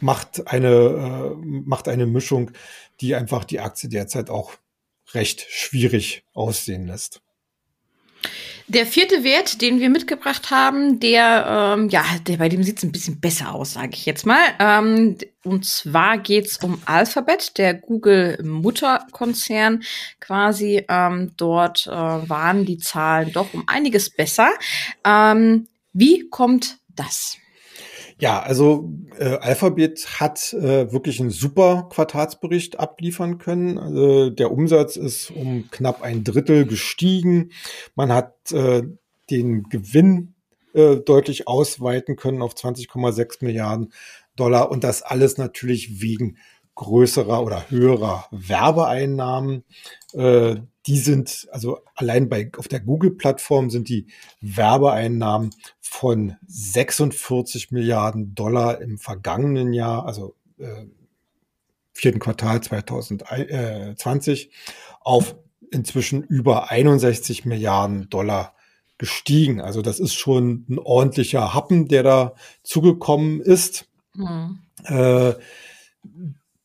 macht 0.00 0.46
eine, 0.46 0.68
äh, 0.68 1.34
macht 1.36 1.88
eine 1.88 2.06
Mischung, 2.06 2.50
die 3.00 3.14
einfach 3.14 3.44
die 3.44 3.60
Aktie 3.60 3.88
derzeit 3.88 4.30
auch 4.30 4.52
recht 5.12 5.46
schwierig 5.48 6.24
aussehen 6.32 6.86
lässt. 6.86 7.20
Der 8.68 8.86
vierte 8.86 9.24
Wert, 9.24 9.62
den 9.62 9.80
wir 9.80 9.90
mitgebracht 9.90 10.52
haben, 10.52 11.00
der, 11.00 11.74
ähm, 11.76 11.88
ja, 11.88 12.04
der 12.24 12.36
bei 12.36 12.48
dem 12.48 12.62
sieht 12.62 12.78
es 12.78 12.84
ein 12.84 12.92
bisschen 12.92 13.18
besser 13.18 13.52
aus, 13.52 13.72
sage 13.72 13.94
ich 13.94 14.06
jetzt 14.06 14.26
mal. 14.26 14.38
Ähm, 14.60 15.18
und 15.42 15.66
zwar 15.66 16.18
geht's 16.18 16.58
um 16.58 16.80
Alphabet, 16.84 17.58
der 17.58 17.74
Google-Mutterkonzern 17.74 19.82
quasi. 20.20 20.84
Ähm, 20.88 21.32
dort 21.36 21.88
äh, 21.88 21.90
waren 21.90 22.64
die 22.64 22.78
Zahlen 22.78 23.32
doch 23.32 23.52
um 23.54 23.64
einiges 23.66 24.10
besser. 24.10 24.52
Ähm, 25.04 25.66
wie 25.92 26.28
kommt 26.28 26.78
das? 26.94 27.38
Ja, 28.20 28.42
also 28.42 28.92
äh, 29.18 29.38
Alphabet 29.38 30.20
hat 30.20 30.52
äh, 30.52 30.92
wirklich 30.92 31.20
einen 31.20 31.30
super 31.30 31.88
Quartalsbericht 31.90 32.78
abliefern 32.78 33.38
können. 33.38 33.78
Also, 33.78 34.28
der 34.28 34.52
Umsatz 34.52 34.96
ist 34.96 35.30
um 35.30 35.70
knapp 35.70 36.02
ein 36.02 36.22
Drittel 36.22 36.66
gestiegen. 36.66 37.50
Man 37.94 38.12
hat 38.12 38.52
äh, 38.52 38.82
den 39.30 39.62
Gewinn 39.70 40.34
äh, 40.74 40.96
deutlich 40.96 41.48
ausweiten 41.48 42.16
können 42.16 42.42
auf 42.42 42.52
20,6 42.52 43.42
Milliarden 43.42 43.90
Dollar 44.36 44.70
und 44.70 44.84
das 44.84 45.02
alles 45.02 45.38
natürlich 45.38 46.02
wegen 46.02 46.36
größerer 46.80 47.42
oder 47.44 47.68
höherer 47.68 48.24
Werbeeinnahmen. 48.30 49.64
Äh, 50.14 50.56
die 50.86 50.96
sind, 50.96 51.46
also 51.52 51.80
allein 51.94 52.30
bei, 52.30 52.50
auf 52.56 52.68
der 52.68 52.80
Google-Plattform 52.80 53.68
sind 53.68 53.90
die 53.90 54.06
Werbeeinnahmen 54.40 55.50
von 55.78 56.36
46 56.46 57.70
Milliarden 57.70 58.34
Dollar 58.34 58.80
im 58.80 58.96
vergangenen 58.96 59.74
Jahr, 59.74 60.06
also 60.06 60.34
äh, 60.58 60.86
vierten 61.92 62.18
Quartal 62.18 62.62
2020, 62.62 64.50
auf 65.02 65.36
inzwischen 65.70 66.22
über 66.22 66.70
61 66.70 67.44
Milliarden 67.44 68.08
Dollar 68.08 68.54
gestiegen. 68.96 69.60
Also 69.60 69.82
das 69.82 70.00
ist 70.00 70.14
schon 70.14 70.64
ein 70.70 70.78
ordentlicher 70.78 71.52
Happen, 71.52 71.88
der 71.88 72.04
da 72.04 72.34
zugekommen 72.62 73.42
ist. 73.42 73.84
Mhm. 74.14 74.60
Äh, 74.84 75.34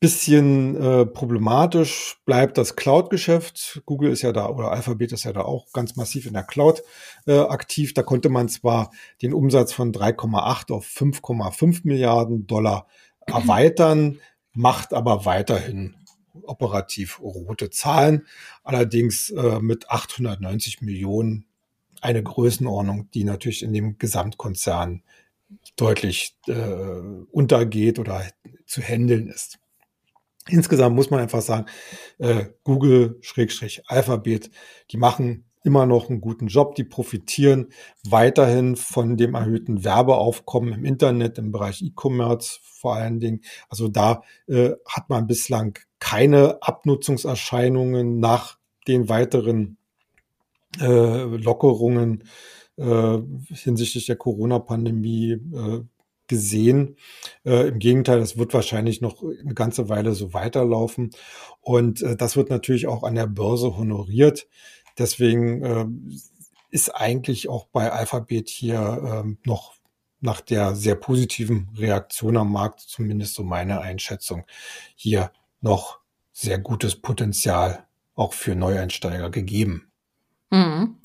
bisschen 0.05 0.75
äh, 0.79 1.07
problematisch 1.07 2.17
bleibt 2.25 2.59
das 2.59 2.75
Cloud-Geschäft. 2.75 3.81
Google 3.87 4.11
ist 4.11 4.21
ja 4.21 4.31
da 4.31 4.49
oder 4.49 4.71
Alphabet 4.71 5.11
ist 5.13 5.23
ja 5.23 5.33
da 5.33 5.41
auch 5.41 5.73
ganz 5.73 5.95
massiv 5.95 6.27
in 6.27 6.33
der 6.33 6.43
Cloud 6.43 6.83
äh, 7.25 7.39
aktiv. 7.39 7.95
Da 7.95 8.03
konnte 8.03 8.29
man 8.29 8.47
zwar 8.47 8.91
den 9.23 9.33
Umsatz 9.33 9.73
von 9.73 9.91
3,8 9.91 10.71
auf 10.71 10.85
5,5 10.85 11.79
Milliarden 11.85 12.45
Dollar 12.45 12.85
erweitern, 13.25 14.19
macht 14.53 14.93
aber 14.93 15.25
weiterhin 15.25 15.95
operativ 16.43 17.19
rote 17.19 17.71
Zahlen, 17.71 18.27
allerdings 18.63 19.31
äh, 19.31 19.59
mit 19.59 19.89
890 19.89 20.83
Millionen 20.83 21.45
eine 21.99 22.21
Größenordnung, 22.21 23.09
die 23.09 23.23
natürlich 23.23 23.63
in 23.63 23.73
dem 23.73 23.97
Gesamtkonzern 23.97 25.01
deutlich 25.77 26.37
äh, 26.45 26.53
untergeht 27.31 27.97
oder 27.97 28.23
zu 28.67 28.83
handeln 28.83 29.29
ist. 29.29 29.57
Insgesamt 30.47 30.95
muss 30.95 31.09
man 31.09 31.19
einfach 31.19 31.41
sagen, 31.41 31.65
äh, 32.19 32.45
Google, 32.63 33.17
Schrägstrich, 33.21 33.81
Alphabet, 33.87 34.51
die 34.91 34.97
machen 34.97 35.45
immer 35.63 35.87
noch 35.87 36.09
einen 36.09 36.21
guten 36.21 36.47
Job. 36.47 36.75
Die 36.75 36.83
profitieren 36.83 37.69
weiterhin 38.07 38.75
von 38.75 39.17
dem 39.17 39.33
erhöhten 39.33 39.83
Werbeaufkommen 39.83 40.73
im 40.73 40.85
Internet, 40.85 41.39
im 41.39 41.51
Bereich 41.51 41.81
E-Commerce 41.81 42.59
vor 42.61 42.95
allen 42.95 43.19
Dingen. 43.19 43.41
Also 43.67 43.87
da 43.87 44.21
äh, 44.47 44.73
hat 44.87 45.09
man 45.09 45.25
bislang 45.25 45.79
keine 45.99 46.61
Abnutzungserscheinungen 46.61 48.19
nach 48.19 48.59
den 48.87 49.09
weiteren 49.09 49.77
äh, 50.79 51.23
Lockerungen 51.23 52.25
äh, 52.77 53.17
hinsichtlich 53.49 54.05
der 54.05 54.17
Corona-Pandemie 54.17 55.31
äh, 55.31 55.81
gesehen. 56.27 56.97
Äh, 57.43 57.69
Im 57.69 57.79
Gegenteil, 57.79 58.19
es 58.19 58.37
wird 58.37 58.53
wahrscheinlich 58.53 59.01
noch 59.01 59.23
eine 59.23 59.53
ganze 59.53 59.89
Weile 59.89 60.13
so 60.13 60.33
weiterlaufen. 60.33 61.11
Und 61.61 62.01
äh, 62.01 62.15
das 62.15 62.35
wird 62.35 62.49
natürlich 62.49 62.87
auch 62.87 63.03
an 63.03 63.15
der 63.15 63.27
Börse 63.27 63.77
honoriert. 63.77 64.47
Deswegen 64.97 65.63
äh, 65.63 65.85
ist 66.71 66.89
eigentlich 66.89 67.49
auch 67.49 67.67
bei 67.67 67.91
Alphabet 67.91 68.49
hier 68.49 69.23
äh, 69.25 69.35
noch 69.47 69.75
nach 70.21 70.41
der 70.41 70.75
sehr 70.75 70.95
positiven 70.95 71.69
Reaktion 71.75 72.37
am 72.37 72.51
Markt, 72.51 72.81
zumindest 72.81 73.35
so 73.35 73.43
meine 73.43 73.81
Einschätzung, 73.81 74.45
hier 74.95 75.31
noch 75.61 75.99
sehr 76.31 76.57
gutes 76.59 76.95
Potenzial 76.95 77.85
auch 78.15 78.33
für 78.33 78.55
Neueinsteiger 78.55 79.29
gegeben. 79.29 79.91
Mhm. 80.51 80.97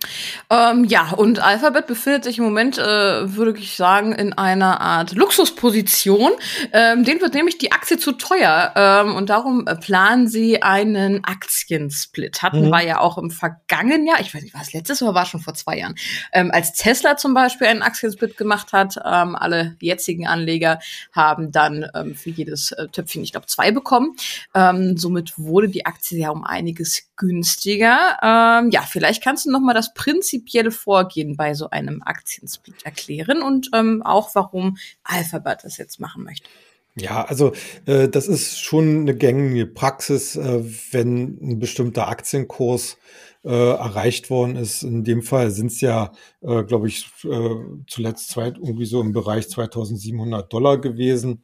Ähm, 0.51 0.85
ja, 0.85 1.13
und 1.13 1.39
Alphabet 1.39 1.87
befindet 1.87 2.25
sich 2.25 2.37
im 2.39 2.45
Moment, 2.45 2.77
äh, 2.77 3.37
würde 3.37 3.59
ich 3.59 3.75
sagen, 3.75 4.13
in 4.13 4.35
einer 4.35 4.81
Art 4.83 5.13
Luxusposition. 5.13 6.33
Ähm, 6.73 7.05
den 7.05 7.23
wird 7.23 7.33
nämlich 7.33 7.57
die 7.57 7.73
Aktie 7.73 7.97
zu 7.97 8.13
teuer 8.13 8.73
ähm, 8.77 9.15
und 9.15 9.31
darum 9.31 9.67
äh, 9.67 9.77
planen 9.77 10.29
sie 10.29 10.63
einen 10.63 11.25
Aktiensplit. 11.25 12.43
Hatten 12.43 12.67
mhm. 12.67 12.71
wir 12.71 12.83
ja 12.83 13.01
auch 13.01 13.17
im 13.17 13.31
vergangenen 13.31 14.07
Jahr, 14.07 14.21
ich 14.21 14.35
weiß 14.35 14.43
nicht, 14.43 14.55
war 14.55 14.61
es 14.61 14.75
letztes 14.75 15.03
oder 15.03 15.15
war 15.15 15.25
schon 15.25 15.41
vor 15.41 15.55
zwei 15.55 15.79
Jahren, 15.79 15.95
ähm, 16.33 16.51
als 16.53 16.73
Tesla 16.73 17.17
zum 17.17 17.33
Beispiel 17.33 17.67
einen 17.67 17.83
Aktiensplit 17.83 18.37
gemacht 18.37 18.75
hat. 18.75 18.97
Ähm, 18.99 19.35
alle 19.37 19.77
jetzigen 19.81 20.27
Anleger 20.27 20.81
haben 21.13 21.51
dann 21.51 21.87
ähm, 21.95 22.15
für 22.15 22.31
jedes 22.31 22.73
äh, 22.73 22.89
Töpfchen, 22.89 23.23
ich 23.23 23.33
glaube, 23.33 23.47
zwei 23.47 23.71
bekommen. 23.71 24.15
Ähm, 24.55 24.99
somit 24.99 25.39
wurde 25.39 25.69
die 25.69 25.87
Aktie 25.87 26.19
ja 26.19 26.31
um 26.31 26.45
einiges 26.45 27.10
günstiger. 27.21 28.17
Ähm, 28.23 28.71
ja, 28.71 28.81
vielleicht 28.81 29.23
kannst 29.23 29.45
du 29.45 29.51
noch 29.51 29.61
mal 29.61 29.75
das 29.75 29.93
prinzipielle 29.93 30.71
Vorgehen 30.71 31.37
bei 31.37 31.53
so 31.53 31.69
einem 31.69 32.03
Aktiensplit 32.03 32.85
erklären 32.85 33.43
und 33.43 33.69
ähm, 33.75 34.03
auch, 34.03 34.35
warum 34.35 34.79
Alphabet 35.05 35.59
das 35.63 35.77
jetzt 35.77 36.01
machen 36.01 36.25
möchte. 36.25 36.49
Ja, 36.97 37.25
also 37.25 37.53
äh, 37.85 38.09
das 38.09 38.27
ist 38.27 38.59
schon 38.59 39.03
eine 39.03 39.15
gängige 39.15 39.67
Praxis, 39.67 40.35
äh, 40.35 40.65
wenn 40.93 41.39
ein 41.43 41.59
bestimmter 41.59 42.09
Aktienkurs 42.09 42.97
äh, 43.45 43.51
erreicht 43.51 44.31
worden 44.31 44.57
ist. 44.57 44.83
In 44.83 45.05
dem 45.05 45.23
Fall 45.23 45.51
sind 45.51 45.67
es 45.67 45.83
ja, 45.83 46.13
äh, 46.41 46.65
glaube 46.65 46.89
ich, 46.89 47.07
äh, 47.25 47.55
zuletzt 47.87 48.31
zwei, 48.31 48.47
irgendwie 48.47 48.87
so 48.87 49.01
im 49.03 49.13
Bereich 49.13 49.49
2700 49.49 50.51
Dollar 50.51 50.79
gewesen. 50.79 51.43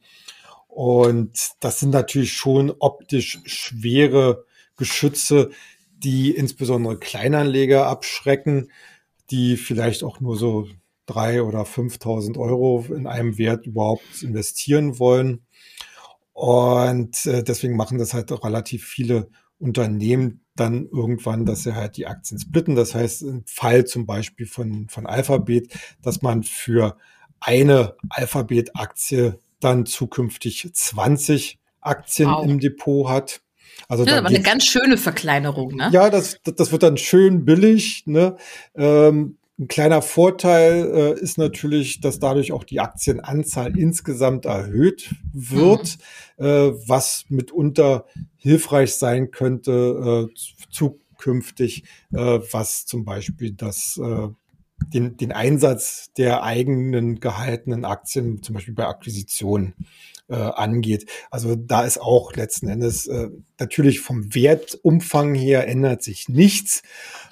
Und 0.67 1.37
das 1.59 1.79
sind 1.79 1.91
natürlich 1.91 2.33
schon 2.33 2.73
optisch 2.79 3.41
schwere 3.45 4.46
Geschütze, 4.77 5.49
die 5.97 6.31
insbesondere 6.31 6.97
Kleinanleger 6.97 7.87
abschrecken, 7.87 8.71
die 9.31 9.57
vielleicht 9.57 10.03
auch 10.03 10.19
nur 10.19 10.37
so 10.37 10.67
drei 11.05 11.41
oder 11.41 11.63
5.000 11.63 12.37
Euro 12.37 12.85
in 12.89 13.07
einem 13.07 13.37
Wert 13.37 13.65
überhaupt 13.65 14.21
investieren 14.21 14.99
wollen. 14.99 15.41
Und 16.33 17.25
äh, 17.25 17.43
deswegen 17.43 17.75
machen 17.75 17.97
das 17.97 18.13
halt 18.13 18.31
auch 18.31 18.43
relativ 18.43 18.85
viele 18.85 19.29
Unternehmen 19.57 20.41
dann 20.55 20.87
irgendwann, 20.87 21.45
dass 21.45 21.63
sie 21.63 21.75
halt 21.75 21.97
die 21.97 22.05
Aktien 22.05 22.39
splitten. 22.39 22.75
Das 22.75 22.93
heißt, 22.93 23.23
im 23.23 23.43
Fall 23.47 23.85
zum 23.85 24.05
Beispiel 24.05 24.45
von, 24.45 24.87
von 24.89 25.07
Alphabet, 25.07 25.73
dass 26.01 26.21
man 26.21 26.43
für 26.43 26.97
eine 27.39 27.95
Alphabet-Aktie 28.09 29.39
dann 29.59 29.85
zukünftig 29.85 30.69
20 30.71 31.59
Aktien 31.81 32.29
wow. 32.29 32.45
im 32.45 32.59
Depot 32.59 33.09
hat. 33.09 33.41
Also 33.87 34.03
das 34.03 34.13
ist 34.13 34.19
aber 34.19 34.29
eine 34.29 34.41
ganz 34.41 34.65
schöne 34.65 34.97
Verkleinerung, 34.97 35.75
ne? 35.75 35.89
Ja, 35.91 36.09
das, 36.09 36.39
das 36.43 36.71
wird 36.71 36.83
dann 36.83 36.97
schön 36.97 37.45
billig. 37.45 38.03
Ne? 38.05 38.35
Ähm, 38.75 39.37
ein 39.59 39.67
kleiner 39.67 40.03
Vorteil 40.03 41.15
äh, 41.17 41.19
ist 41.19 41.37
natürlich, 41.37 41.99
dass 41.99 42.19
dadurch 42.19 42.51
auch 42.51 42.63
die 42.63 42.79
Aktienanzahl 42.79 43.77
insgesamt 43.77 44.45
erhöht 44.45 45.15
wird, 45.33 45.97
mhm. 46.37 46.45
äh, 46.45 46.87
was 46.87 47.25
mitunter 47.29 48.05
hilfreich 48.35 48.93
sein 48.93 49.31
könnte 49.31 50.29
äh, 50.29 50.35
zukünftig, 50.69 51.85
äh, 52.13 52.39
was 52.51 52.85
zum 52.85 53.03
Beispiel 53.03 53.53
das 53.53 53.99
äh, 54.01 54.27
den, 54.93 55.17
den 55.17 55.31
Einsatz 55.31 56.11
der 56.17 56.43
eigenen 56.43 57.19
gehaltenen 57.19 57.83
Aktien, 57.83 58.43
zum 58.43 58.53
Beispiel 58.53 58.75
bei 58.75 58.85
Akquisitionen, 58.85 59.73
äh, 60.29 60.35
angeht. 60.35 61.09
Also 61.31 61.55
da 61.55 61.83
ist 61.83 62.01
auch 62.01 62.33
letzten 62.33 62.67
Endes 62.67 63.07
äh, 63.07 63.29
natürlich 63.59 63.99
vom 63.99 64.33
Wertumfang 64.33 65.33
her 65.33 65.67
ändert 65.67 66.03
sich 66.03 66.29
nichts, 66.29 66.83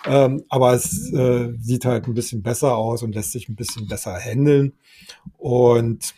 ähm, 0.05 0.43
aber 0.49 0.73
es 0.73 1.11
äh, 1.13 1.53
sieht 1.59 1.85
halt 1.85 2.07
ein 2.07 2.13
bisschen 2.13 2.41
besser 2.43 2.77
aus 2.77 3.03
und 3.03 3.15
lässt 3.15 3.31
sich 3.31 3.49
ein 3.49 3.55
bisschen 3.55 3.87
besser 3.87 4.17
handeln. 4.17 4.73
Und 5.37 6.13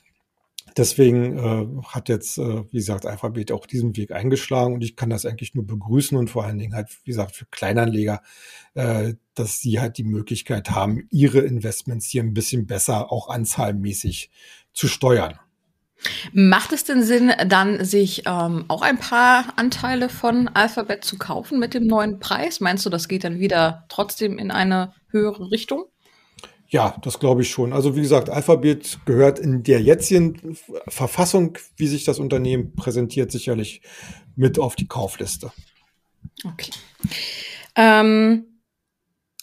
deswegen 0.77 1.37
äh, 1.37 1.83
hat 1.87 2.09
jetzt, 2.09 2.37
äh, 2.37 2.63
wie 2.71 2.77
gesagt, 2.77 3.05
Alphabet 3.05 3.51
auch 3.51 3.65
diesen 3.65 3.97
Weg 3.97 4.11
eingeschlagen 4.11 4.75
und 4.75 4.83
ich 4.83 4.95
kann 4.95 5.09
das 5.09 5.25
eigentlich 5.25 5.55
nur 5.55 5.65
begrüßen 5.65 6.17
und 6.17 6.29
vor 6.29 6.45
allen 6.45 6.59
Dingen 6.59 6.75
halt, 6.75 6.89
wie 7.03 7.11
gesagt, 7.11 7.35
für 7.35 7.45
Kleinanleger, 7.45 8.21
äh, 8.75 9.15
dass 9.33 9.59
sie 9.59 9.79
halt 9.79 9.97
die 9.97 10.03
Möglichkeit 10.03 10.71
haben, 10.71 11.07
ihre 11.09 11.39
Investments 11.39 12.07
hier 12.07 12.23
ein 12.23 12.33
bisschen 12.33 12.67
besser 12.67 13.11
auch 13.11 13.29
anzahlmäßig 13.29 14.29
zu 14.73 14.87
steuern. 14.87 15.39
Macht 16.31 16.73
es 16.73 16.83
denn 16.83 17.03
Sinn, 17.03 17.31
dann 17.47 17.83
sich 17.83 18.23
ähm, 18.25 18.65
auch 18.67 18.81
ein 18.81 18.99
paar 18.99 19.53
Anteile 19.55 20.10
von 20.10 20.47
Alphabet 20.47 21.03
zu 21.03 21.17
kaufen 21.17 21.60
mit 21.60 21.73
dem 21.73 21.88
neuen 21.88 22.19
Preis? 22.19 22.60
Meinst 22.60 22.86
du, 22.86 22.89
das 22.89 23.07
geht 23.07 23.23
dann 23.23 23.39
wieder 23.39 23.86
trotzdem 23.89 24.38
in 24.38 24.51
eine 24.51 24.93
höhere 25.10 25.51
Richtung? 25.51 25.86
Ja, 26.69 26.97
das 27.01 27.19
glaube 27.19 27.43
ich 27.43 27.49
schon. 27.49 27.71
Also 27.71 27.95
wie 27.95 28.01
gesagt, 28.01 28.29
Alphabet 28.29 28.99
gehört 29.05 29.39
in 29.39 29.63
der 29.63 29.81
jetzigen 29.81 30.57
Verfassung, 30.88 31.57
wie 31.77 31.88
sich 31.88 32.03
das 32.03 32.19
Unternehmen 32.19 32.75
präsentiert, 32.75 33.31
sicherlich 33.31 33.81
mit 34.36 34.60
auf 34.60 34.75
die 34.75 34.88
Kaufliste. 34.88 35.51
Okay. 36.43 36.71
Ähm 37.75 38.56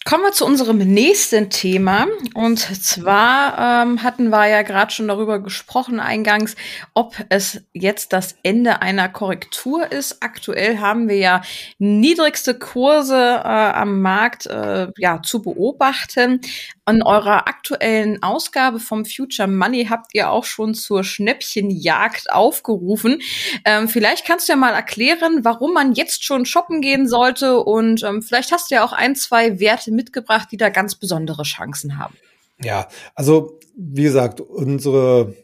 Kommen 0.07 0.21
wir 0.21 0.33
zu 0.33 0.45
unserem 0.45 0.77
nächsten 0.77 1.49
Thema. 1.49 2.05
Und 2.35 2.59
zwar 2.59 3.81
ähm, 3.81 4.03
hatten 4.03 4.29
wir 4.29 4.45
ja 4.45 4.61
gerade 4.61 4.91
schon 4.91 5.07
darüber 5.07 5.39
gesprochen 5.39 5.99
eingangs, 5.99 6.55
ob 6.93 7.15
es 7.29 7.63
jetzt 7.73 8.13
das 8.13 8.35
Ende 8.43 8.83
einer 8.83 9.09
Korrektur 9.09 9.91
ist. 9.91 10.21
Aktuell 10.21 10.77
haben 10.77 11.09
wir 11.09 11.17
ja 11.17 11.41
niedrigste 11.79 12.53
Kurse 12.53 13.15
äh, 13.15 13.47
am 13.47 14.03
Markt 14.03 14.45
äh, 14.45 14.89
ja, 14.99 15.23
zu 15.23 15.41
beobachten. 15.41 16.39
An 16.85 17.01
eurer 17.01 17.47
aktuellen 17.47 18.21
Ausgabe 18.21 18.79
vom 18.79 19.05
Future 19.05 19.47
Money 19.47 19.87
habt 19.89 20.13
ihr 20.13 20.29
auch 20.29 20.45
schon 20.45 20.75
zur 20.75 21.03
Schnäppchenjagd 21.03 22.31
aufgerufen. 22.31 23.21
Ähm, 23.65 23.87
vielleicht 23.89 24.25
kannst 24.25 24.47
du 24.47 24.53
ja 24.53 24.57
mal 24.57 24.73
erklären, 24.73 25.43
warum 25.43 25.73
man 25.73 25.93
jetzt 25.93 26.23
schon 26.23 26.45
shoppen 26.45 26.81
gehen 26.81 27.07
sollte 27.07 27.59
und 27.59 28.03
ähm, 28.03 28.21
vielleicht 28.21 28.51
hast 28.51 28.69
du 28.69 28.75
ja 28.75 28.85
auch 28.85 28.93
ein, 28.93 29.15
zwei 29.15 29.59
Werte 29.59 29.91
mitgebracht, 29.91 30.49
die 30.51 30.57
da 30.57 30.69
ganz 30.69 30.95
besondere 30.95 31.43
Chancen 31.43 31.97
haben. 31.97 32.15
Ja, 32.61 32.87
also 33.15 33.59
wie 33.75 34.03
gesagt, 34.03 34.39
unsere 34.39 35.35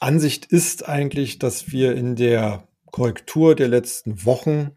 Ansicht 0.00 0.46
ist 0.46 0.88
eigentlich, 0.88 1.38
dass 1.38 1.72
wir 1.72 1.94
in 1.94 2.16
der 2.16 2.66
Korrektur 2.90 3.54
der 3.54 3.68
letzten 3.68 4.24
Wochen 4.24 4.76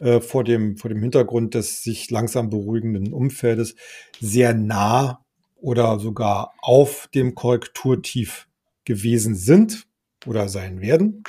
äh, 0.00 0.20
vor, 0.20 0.44
dem, 0.44 0.76
vor 0.76 0.88
dem 0.88 1.00
Hintergrund 1.00 1.54
des 1.54 1.82
sich 1.82 2.10
langsam 2.10 2.50
beruhigenden 2.50 3.12
Umfeldes 3.12 3.76
sehr 4.20 4.54
nah 4.54 5.24
oder 5.56 5.98
sogar 5.98 6.54
auf 6.60 7.08
dem 7.14 7.34
Korrekturtief 7.34 8.48
gewesen 8.84 9.34
sind 9.34 9.86
oder 10.26 10.48
sein 10.48 10.80
werden. 10.80 11.22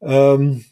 Ähm, 0.00 0.64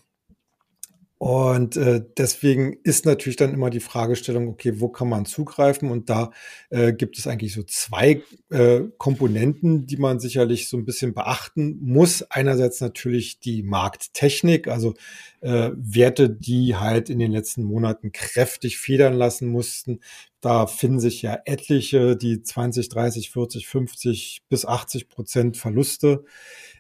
und 1.27 1.77
äh, 1.77 2.05
deswegen 2.17 2.77
ist 2.85 3.05
natürlich 3.05 3.35
dann 3.35 3.53
immer 3.53 3.69
die 3.69 3.81
Fragestellung, 3.81 4.47
okay, 4.47 4.75
wo 4.79 4.89
kann 4.89 5.09
man 5.09 5.27
zugreifen? 5.27 5.91
Und 5.91 6.09
da 6.09 6.31
äh, 6.71 6.93
gibt 6.93 7.19
es 7.19 7.27
eigentlich 7.27 7.53
so 7.53 7.65
zwei 7.65 8.23
äh, 8.51 8.83
Komponenten, 8.97 9.87
die 9.87 9.97
man 9.97 10.21
sicherlich 10.21 10.69
so 10.69 10.77
ein 10.77 10.85
bisschen 10.85 11.15
beachten 11.15 11.81
muss. 11.81 12.23
Einerseits 12.31 12.81
natürlich 12.81 13.41
die 13.41 13.65
Markttechnik, 13.65 14.69
also 14.69 14.95
äh, 15.41 15.73
Werte, 15.75 16.31
die 16.31 16.77
halt 16.77 17.11
in 17.11 17.19
den 17.19 17.33
letzten 17.33 17.65
Monaten 17.65 18.13
kräftig 18.13 18.79
federn 18.79 19.15
lassen 19.15 19.49
mussten. 19.49 19.99
Da 20.41 20.69
finden 20.69 21.01
sich 21.01 21.23
ja 21.23 21.41
etliche, 21.45 22.17
die 22.17 22.41
20, 22.41 22.89
30, 22.89 23.31
40, 23.33 23.67
50 23.67 24.43
bis 24.49 24.65
80 24.65 25.09
Prozent 25.09 25.57
Verluste 25.57 26.25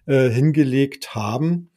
äh, 0.07 0.29
hingelegt 0.29 1.17
haben 1.17 1.71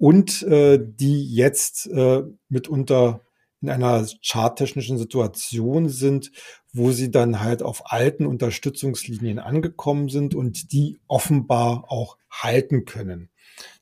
und 0.00 0.42
äh, 0.44 0.78
die 0.82 1.30
jetzt 1.30 1.86
äh, 1.86 2.22
mitunter 2.48 3.20
in 3.60 3.68
einer 3.68 4.06
charttechnischen 4.22 4.96
Situation 4.96 5.90
sind, 5.90 6.32
wo 6.72 6.90
sie 6.90 7.10
dann 7.10 7.40
halt 7.40 7.62
auf 7.62 7.92
alten 7.92 8.24
Unterstützungslinien 8.24 9.38
angekommen 9.38 10.08
sind 10.08 10.34
und 10.34 10.72
die 10.72 10.98
offenbar 11.06 11.84
auch 11.88 12.16
halten 12.30 12.86
können. 12.86 13.28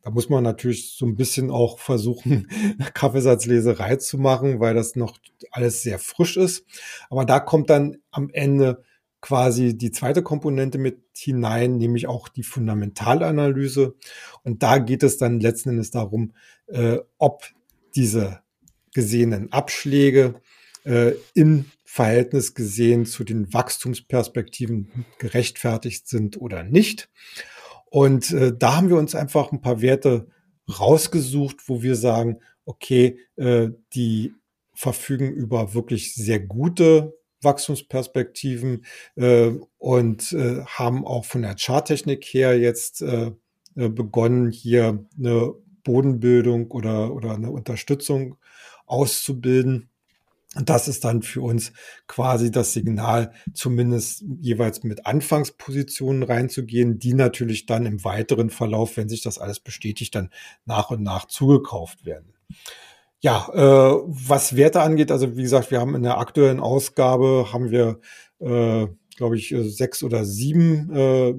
Da 0.03 0.11
muss 0.11 0.29
man 0.29 0.43
natürlich 0.43 0.97
so 0.97 1.07
ein 1.07 1.15
bisschen 1.15 1.53
auch 1.53 1.79
versuchen, 1.79 2.49
Kaffeesatzleserei 2.95 3.95
zu 3.97 4.19
machen, 4.19 4.59
weil 4.59 4.75
das 4.75 4.97
noch 4.97 5.19
alles 5.53 5.83
sehr 5.83 6.01
frisch 6.01 6.37
ist. 6.37 6.65
Aber 7.11 7.25
da 7.25 7.39
kommt 7.39 7.71
dann 7.71 7.99
am 8.11 8.29
Ende 8.33 8.83
quasi 9.21 9.77
die 9.77 9.91
zweite 9.91 10.23
Komponente 10.23 10.79
mit 10.79 11.03
hinein, 11.17 11.77
nämlich 11.77 12.07
auch 12.07 12.29
die 12.29 12.43
Fundamentalanalyse. 12.43 13.95
Und 14.43 14.63
da 14.63 14.79
geht 14.79 15.03
es 15.03 15.19
dann 15.19 15.41
letzten 15.41 15.71
Endes 15.71 15.91
darum, 15.91 16.35
äh, 16.67 16.99
ob 17.19 17.45
diese 17.95 18.41
gesehenen 18.95 19.53
Abschläge 19.53 20.41
äh, 20.85 21.13
im 21.35 21.67
Verhältnis 21.85 22.55
gesehen 22.55 23.07
zu 23.07 23.25
den 23.25 23.53
Wachstumsperspektiven 23.53 25.07
gerechtfertigt 25.19 26.09
sind 26.09 26.41
oder 26.41 26.63
nicht. 26.63 27.09
Und 27.87 28.31
äh, 28.31 28.53
da 28.57 28.77
haben 28.77 28.89
wir 28.89 28.97
uns 28.97 29.15
einfach 29.15 29.51
ein 29.51 29.61
paar 29.61 29.81
Werte 29.81 30.29
rausgesucht, 30.69 31.69
wo 31.69 31.83
wir 31.83 31.97
sagen, 31.97 32.41
okay, 32.65 33.19
äh, 33.37 33.71
die 33.95 34.35
verfügen 34.75 35.33
über 35.33 35.75
wirklich 35.75 36.15
sehr 36.15 36.39
gute 36.39 37.18
Wachstumsperspektiven 37.43 38.85
äh, 39.17 39.53
und 39.79 40.33
äh, 40.33 40.65
haben 40.65 41.07
auch 41.07 41.25
von 41.25 41.43
der 41.43 41.57
Charttechnik 41.57 42.25
her 42.25 42.59
jetzt 42.59 43.03
äh, 43.03 43.33
äh, 43.77 43.89
begonnen, 43.89 44.51
hier 44.51 45.05
eine 45.17 45.55
Bodenbildung 45.85 46.71
oder, 46.71 47.15
oder 47.15 47.35
eine 47.35 47.51
Unterstützung 47.51 48.37
auszubilden. 48.87 49.89
Und 50.57 50.69
das 50.69 50.89
ist 50.89 51.05
dann 51.05 51.23
für 51.23 51.43
uns 51.43 51.73
quasi 52.07 52.51
das 52.51 52.73
Signal, 52.73 53.33
zumindest 53.55 54.25
jeweils 54.41 54.83
mit 54.83 55.07
Anfangspositionen 55.07 56.23
reinzugehen, 56.23 56.99
die 56.99 57.15
natürlich 57.15 57.67
dann 57.67 57.87
im 57.87 58.03
weiteren 58.03 58.51
Verlauf, 58.51 58.97
wenn 58.97 59.09
sich 59.09 59.23
das 59.23 59.39
alles 59.39 59.61
bestätigt, 59.61 60.15
dann 60.15 60.31
nach 60.65 60.91
und 60.91 61.03
nach 61.03 61.27
zugekauft 61.27 62.05
werden. 62.05 62.35
Ja, 63.21 63.49
äh, 63.53 64.03
was 64.07 64.55
Werte 64.55 64.81
angeht, 64.81 65.11
also 65.11 65.37
wie 65.37 65.43
gesagt, 65.43 65.71
wir 65.73 65.81
haben 65.81 65.97
in 65.97 66.05
der 66.05 66.19
aktuellen 66.19 66.61
Ausgabe 66.61 67.49
haben 67.53 67.71
wir, 67.71 68.01
äh, 68.39 68.87
glaube 69.17 69.37
ich, 69.37 69.53
äh, 69.53 69.69
sechs 69.69 70.05
oder 70.05 70.25
sieben 70.25 70.95
äh, 70.95 71.35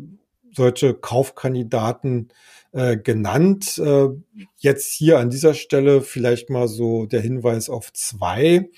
solche 0.54 0.94
Kaufkandidaten 0.94 2.30
äh, 2.74 2.98
genannt. 2.98 3.78
Äh, 3.78 4.10
jetzt 4.58 4.92
hier 4.92 5.20
an 5.20 5.30
dieser 5.30 5.54
Stelle 5.54 6.02
vielleicht 6.02 6.50
mal 6.50 6.68
so 6.68 7.06
der 7.06 7.22
Hinweis 7.22 7.70
auf 7.70 7.94
zwei. 7.94 8.70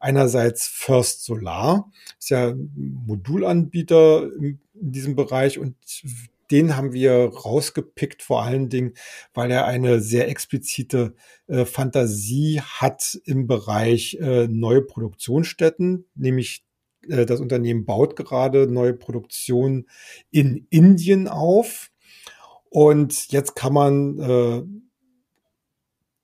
Einerseits 0.00 0.66
First 0.68 1.24
Solar, 1.24 1.90
ist 2.18 2.30
ja 2.30 2.54
Modulanbieter 2.74 4.30
in 4.32 4.60
diesem 4.74 5.16
Bereich 5.16 5.58
und 5.58 5.74
den 6.50 6.76
haben 6.76 6.92
wir 6.92 7.28
rausgepickt, 7.28 8.22
vor 8.22 8.42
allen 8.42 8.68
Dingen, 8.68 8.94
weil 9.34 9.50
er 9.50 9.66
eine 9.66 10.00
sehr 10.00 10.28
explizite 10.28 11.14
äh, 11.46 11.64
Fantasie 11.64 12.60
hat 12.60 13.18
im 13.24 13.46
Bereich 13.46 14.18
äh, 14.20 14.48
neue 14.48 14.82
Produktionsstätten, 14.82 16.06
nämlich 16.14 16.64
äh, 17.08 17.26
das 17.26 17.40
Unternehmen 17.40 17.84
baut 17.84 18.16
gerade 18.16 18.66
neue 18.66 18.94
Produktion 18.94 19.86
in 20.30 20.66
Indien 20.70 21.28
auf. 21.28 21.90
Und 22.70 23.32
jetzt 23.32 23.56
kann 23.56 23.72
man 23.72 24.18
äh, 24.18 24.62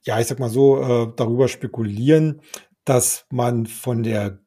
ja, 0.05 0.21
ich 0.21 0.27
sag 0.27 0.39
mal 0.39 0.51
so, 0.51 0.81
äh, 0.81 1.13
darüber 1.17 1.49
spekulieren, 1.49 2.43
dass 2.85 3.27
man 3.31 3.67
von 3.67 4.03
der 4.03 4.41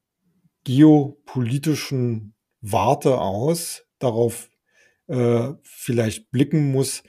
geopolitischen 0.63 2.35
Warte 2.61 3.19
aus 3.19 3.85
darauf 3.99 4.49
äh, 5.07 5.53
vielleicht 5.63 6.31
blicken 6.31 6.71
muss, 6.71 7.03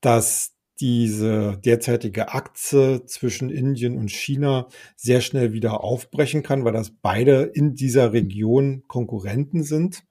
dass 0.00 0.54
diese 0.80 1.60
derzeitige 1.64 2.34
Achse 2.34 3.04
zwischen 3.06 3.50
Indien 3.50 3.96
und 3.96 4.10
China 4.10 4.68
sehr 4.96 5.20
schnell 5.20 5.52
wieder 5.52 5.84
aufbrechen 5.84 6.42
kann, 6.42 6.64
weil 6.64 6.72
das 6.72 6.90
beide 6.90 7.42
in 7.42 7.74
dieser 7.74 8.12
Region 8.12 8.82
Konkurrenten 8.88 9.62
sind 9.62 10.04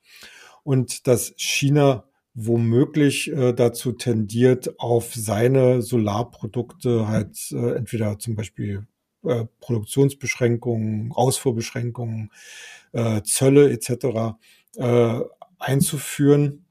und 0.63 1.07
dass 1.07 1.33
China 1.35 2.05
womöglich 2.33 3.31
äh, 3.31 3.53
dazu 3.53 3.91
tendiert, 3.91 4.79
auf 4.79 5.13
seine 5.13 5.81
Solarprodukte 5.81 7.07
halt 7.07 7.37
äh, 7.51 7.75
entweder 7.75 8.17
zum 8.17 8.35
Beispiel 8.35 8.87
äh, 9.23 9.45
Produktionsbeschränkungen, 9.59 11.11
Ausfuhrbeschränkungen, 11.11 12.31
äh, 12.93 13.21
Zölle 13.23 13.71
etc. 13.71 14.35
Äh, 14.77 15.19
einzuführen, 15.59 16.62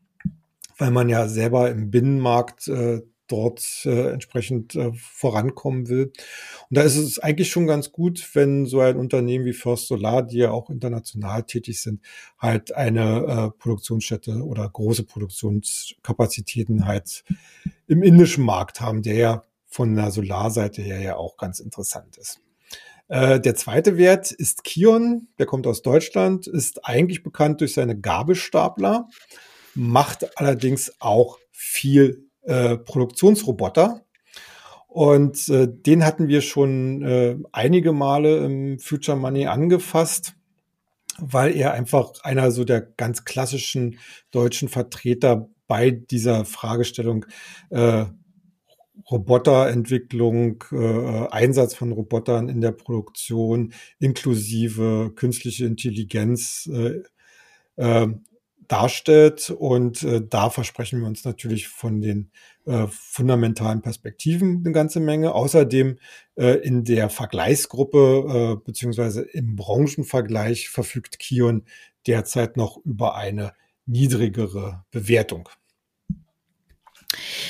weil 0.78 0.90
man 0.90 1.08
ja 1.08 1.28
selber 1.28 1.70
im 1.70 1.90
Binnenmarkt 1.90 2.68
äh, 2.68 3.02
dort 3.32 3.62
äh, 3.84 4.12
entsprechend 4.12 4.74
äh, 4.74 4.92
vorankommen 4.94 5.88
will. 5.88 6.12
Und 6.68 6.76
da 6.76 6.82
ist 6.82 6.96
es 6.96 7.18
eigentlich 7.18 7.50
schon 7.50 7.66
ganz 7.66 7.90
gut, 7.90 8.28
wenn 8.34 8.66
so 8.66 8.80
ein 8.80 8.96
Unternehmen 8.96 9.46
wie 9.46 9.54
First 9.54 9.88
Solar, 9.88 10.22
die 10.22 10.38
ja 10.38 10.50
auch 10.50 10.68
international 10.68 11.44
tätig 11.44 11.80
sind, 11.80 12.00
halt 12.38 12.74
eine 12.74 13.52
äh, 13.54 13.58
Produktionsstätte 13.58 14.44
oder 14.44 14.68
große 14.68 15.04
Produktionskapazitäten 15.04 16.86
halt 16.86 17.24
im 17.86 18.02
indischen 18.02 18.44
Markt 18.44 18.80
haben, 18.80 19.02
der 19.02 19.14
ja 19.14 19.44
von 19.66 19.94
der 19.96 20.10
Solarseite 20.10 20.82
her 20.82 21.00
ja 21.00 21.16
auch 21.16 21.38
ganz 21.38 21.58
interessant 21.58 22.18
ist. 22.18 22.40
Äh, 23.08 23.40
der 23.40 23.54
zweite 23.54 23.96
Wert 23.96 24.30
ist 24.30 24.64
Kion, 24.64 25.28
der 25.38 25.46
kommt 25.46 25.66
aus 25.66 25.82
Deutschland, 25.82 26.46
ist 26.46 26.84
eigentlich 26.84 27.22
bekannt 27.22 27.60
durch 27.60 27.72
seine 27.74 27.98
Gabelstapler, 27.98 29.08
macht 29.74 30.38
allerdings 30.38 30.92
auch 31.00 31.38
viel 31.50 32.28
äh, 32.42 32.76
Produktionsroboter. 32.76 34.04
Und 34.88 35.48
äh, 35.48 35.68
den 35.70 36.04
hatten 36.04 36.28
wir 36.28 36.42
schon 36.42 37.02
äh, 37.02 37.36
einige 37.52 37.92
Male 37.92 38.44
im 38.44 38.78
Future 38.78 39.16
Money 39.16 39.46
angefasst, 39.46 40.34
weil 41.18 41.56
er 41.56 41.72
einfach 41.72 42.12
einer 42.22 42.50
so 42.50 42.64
der 42.64 42.82
ganz 42.82 43.24
klassischen 43.24 43.98
deutschen 44.32 44.68
Vertreter 44.68 45.48
bei 45.66 45.90
dieser 45.90 46.44
Fragestellung 46.44 47.24
äh, 47.70 48.04
Roboterentwicklung, 49.10 50.64
äh, 50.72 51.26
Einsatz 51.28 51.74
von 51.74 51.92
Robotern 51.92 52.48
in 52.48 52.60
der 52.60 52.72
Produktion, 52.72 53.72
inklusive 53.98 55.12
künstliche 55.14 55.64
Intelligenz 55.64 56.68
äh, 56.70 57.02
äh, 57.76 58.08
darstellt. 58.72 59.50
Und 59.50 60.02
äh, 60.02 60.22
da 60.26 60.48
versprechen 60.48 61.00
wir 61.00 61.06
uns 61.06 61.24
natürlich 61.24 61.68
von 61.68 62.00
den 62.00 62.30
äh, 62.64 62.86
fundamentalen 62.88 63.82
Perspektiven 63.82 64.62
eine 64.64 64.72
ganze 64.72 65.00
Menge. 65.00 65.34
Außerdem 65.34 65.98
äh, 66.36 66.58
in 66.66 66.84
der 66.84 67.10
Vergleichsgruppe 67.10 68.56
äh, 68.58 68.64
beziehungsweise 68.64 69.22
im 69.22 69.56
Branchenvergleich 69.56 70.70
verfügt 70.70 71.18
Kion 71.18 71.64
derzeit 72.06 72.56
noch 72.56 72.78
über 72.84 73.14
eine 73.14 73.52
niedrigere 73.84 74.84
Bewertung. 74.90 75.48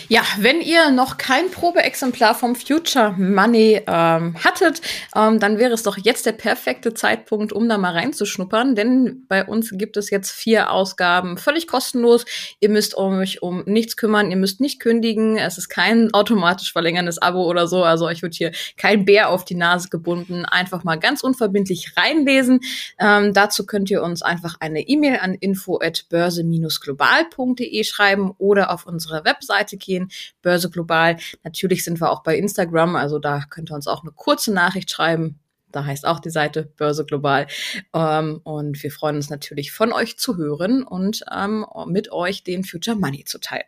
Ja, 0.09 0.23
wenn 0.39 0.61
ihr 0.61 0.91
noch 0.91 1.17
kein 1.17 1.49
Probeexemplar 1.51 2.35
vom 2.35 2.57
Future 2.57 3.15
Money 3.17 3.81
ähm, 3.87 4.35
hattet, 4.43 4.81
ähm, 5.15 5.39
dann 5.39 5.59
wäre 5.59 5.73
es 5.73 5.85
doch 5.85 5.97
jetzt 5.97 6.27
der 6.27 6.33
perfekte 6.33 6.93
Zeitpunkt, 6.95 7.53
um 7.53 7.69
da 7.69 7.79
mal 7.79 7.93
reinzuschnuppern, 7.93 8.75
denn 8.75 9.25
bei 9.29 9.45
uns 9.45 9.71
gibt 9.73 9.97
es 9.97 10.11
jetzt 10.11 10.31
vier 10.31 10.71
Ausgaben 10.71 11.39
völlig 11.39 11.67
kostenlos. 11.67 12.25
Ihr 12.61 12.69
müsst 12.69 12.97
euch 12.97 13.43
um 13.43 13.63
nichts 13.65 13.97
kümmern, 13.97 14.31
ihr 14.31 14.37
müsst 14.37 14.61
nicht 14.61 14.79
kündigen, 14.81 15.39
es 15.39 15.57
ist 15.59 15.69
kein 15.69 16.13
automatisch 16.13 16.73
verlängerndes 16.73 17.23
Abo 17.23 17.45
oder 17.45 17.67
so, 17.67 17.83
also 17.85 18.07
euch 18.07 18.23
wird 18.23 18.35
hier 18.35 18.53
kein 18.77 19.05
Bär 19.05 19.29
auf 19.31 19.45
die 19.45 19.55
Nase 19.55 19.89
gebunden, 19.89 20.45
einfach 20.45 20.85
mal 20.85 20.97
ganz 20.97 21.23
unverbindlich 21.23 21.97
reinlesen. 21.97 22.61
Ähm, 22.99 23.33
dazu 23.33 23.65
könnt 23.67 23.91
ihr 23.91 24.03
uns 24.03 24.23
einfach 24.23 24.57
eine 24.61 24.81
E-Mail 24.81 25.19
an 25.21 25.35
info@börse-global.de 25.35 27.85
schreiben 27.85 28.33
oder 28.39 28.71
auf 28.71 28.87
unserer 28.87 29.25
Webseite 29.25 29.52
gehen 29.53 29.77
gehen, 29.77 30.11
Börse 30.43 30.71
Global. 30.71 31.17
Natürlich 31.45 31.85
sind 31.85 32.01
wir 32.01 32.11
auch 32.11 32.23
bei 32.23 32.37
Instagram, 32.37 32.97
also 32.97 33.19
da 33.19 33.45
könnt 33.49 33.71
ihr 33.71 33.75
uns 33.75 33.87
auch 33.87 34.03
eine 34.03 34.13
kurze 34.13 34.53
Nachricht 34.53 34.91
schreiben. 34.91 35.39
Da 35.73 35.85
heißt 35.85 36.07
auch 36.07 36.21
die 36.21 36.31
Seite 36.31 36.71
Börse 36.77 37.05
Global. 37.05 37.47
Ähm, 37.95 38.41
und 38.45 38.83
wir 38.83 38.91
freuen 38.91 39.17
uns 39.17 39.31
natürlich 39.31 39.73
von 39.73 39.93
euch 39.93 40.19
zu 40.19 40.37
hören 40.37 40.83
und 40.83 41.25
ähm, 41.35 41.67
mit 41.87 42.13
euch 42.13 42.45
den 42.45 42.65
Future 42.65 42.97
Money 42.97 43.25
zu 43.25 43.39
teilen. 43.39 43.65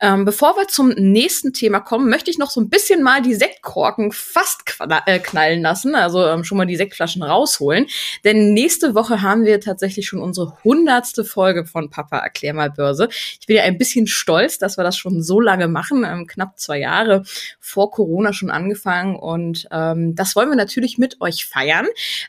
Ähm, 0.00 0.24
bevor 0.24 0.56
wir 0.56 0.68
zum 0.68 0.88
nächsten 0.90 1.52
Thema 1.52 1.80
kommen, 1.80 2.08
möchte 2.08 2.30
ich 2.30 2.38
noch 2.38 2.50
so 2.50 2.60
ein 2.60 2.68
bisschen 2.68 3.02
mal 3.02 3.22
die 3.22 3.34
Sektkorken 3.34 4.12
fast 4.12 4.62
äh, 5.06 5.18
knallen 5.18 5.62
lassen, 5.62 5.94
also 5.94 6.24
ähm, 6.26 6.44
schon 6.44 6.58
mal 6.58 6.66
die 6.66 6.76
Sektflaschen 6.76 7.22
rausholen. 7.22 7.86
Denn 8.24 8.54
nächste 8.54 8.94
Woche 8.94 9.22
haben 9.22 9.44
wir 9.44 9.60
tatsächlich 9.60 10.06
schon 10.06 10.20
unsere 10.20 10.56
hundertste 10.64 11.24
Folge 11.24 11.64
von 11.66 11.90
Papa 11.90 12.18
Erklär 12.18 12.54
mal 12.54 12.70
Börse. 12.70 13.08
Ich 13.40 13.46
bin 13.46 13.56
ja 13.56 13.62
ein 13.62 13.78
bisschen 13.78 14.06
stolz, 14.06 14.58
dass 14.58 14.76
wir 14.76 14.84
das 14.84 14.96
schon 14.96 15.22
so 15.22 15.40
lange 15.40 15.68
machen, 15.68 16.04
ähm, 16.04 16.26
knapp 16.26 16.58
zwei 16.58 16.78
Jahre 16.78 17.22
vor 17.60 17.90
Corona 17.90 18.32
schon 18.32 18.50
angefangen. 18.50 19.16
Und 19.16 19.66
ähm, 19.70 20.14
das 20.14 20.36
wollen 20.36 20.48
wir 20.48 20.56
natürlich 20.56 20.98
mit 20.98 21.20
euch 21.20 21.33
euch 21.34 21.46
feiern. 21.46 21.86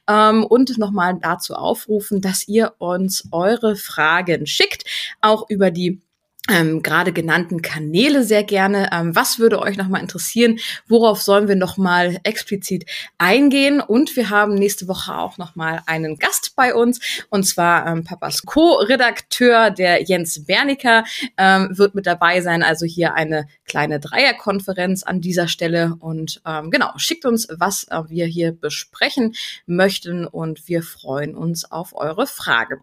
Ähm, 0.09 0.43
und 0.43 0.77
nochmal 0.77 1.17
dazu 1.21 1.53
aufrufen, 1.55 2.21
dass 2.21 2.47
ihr 2.47 2.73
uns 2.79 3.27
eure 3.31 3.75
Fragen 3.75 4.45
schickt, 4.47 4.83
auch 5.21 5.49
über 5.49 5.71
die 5.71 6.01
ähm, 6.49 6.83
gerade 6.83 7.11
genannten 7.11 7.61
Kanäle 7.61 8.23
sehr 8.23 8.43
gerne. 8.43 8.89
Ähm, 8.91 9.15
was 9.15 9.39
würde 9.39 9.59
euch 9.59 9.77
nochmal 9.77 10.01
interessieren? 10.01 10.59
Worauf 10.87 11.21
sollen 11.21 11.47
wir 11.47 11.55
nochmal 11.55 12.19
explizit 12.23 12.85
eingehen? 13.17 13.81
Und 13.81 14.15
wir 14.15 14.29
haben 14.29 14.53
nächste 14.53 14.87
Woche 14.87 15.17
auch 15.17 15.37
nochmal 15.37 15.81
einen 15.87 16.17
Gast 16.17 16.55
bei 16.55 16.75
uns, 16.75 16.99
und 17.29 17.47
zwar 17.47 17.87
ähm, 17.87 18.03
Papas 18.03 18.43
Co-Redakteur, 18.43 19.71
der 19.71 20.03
Jens 20.03 20.45
Bernicker, 20.45 21.03
ähm, 21.37 21.69
wird 21.71 21.95
mit 21.95 22.05
dabei 22.05 22.41
sein. 22.41 22.61
Also 22.61 22.85
hier 22.85 23.15
eine 23.15 23.47
kleine 23.65 23.99
Dreierkonferenz 23.99 25.03
an 25.03 25.21
dieser 25.21 25.47
Stelle. 25.47 25.95
Und 25.99 26.41
ähm, 26.45 26.69
genau, 26.69 26.91
schickt 26.97 27.25
uns, 27.25 27.47
was 27.57 27.85
äh, 27.85 28.03
wir 28.07 28.27
hier 28.27 28.51
besprechen 28.51 29.33
möchten 29.65 30.27
und 30.27 30.67
wir 30.67 30.83
freuen 30.83 31.35
uns 31.35 31.71
auf 31.71 31.95
eure 31.95 32.27
Fragen. 32.27 32.81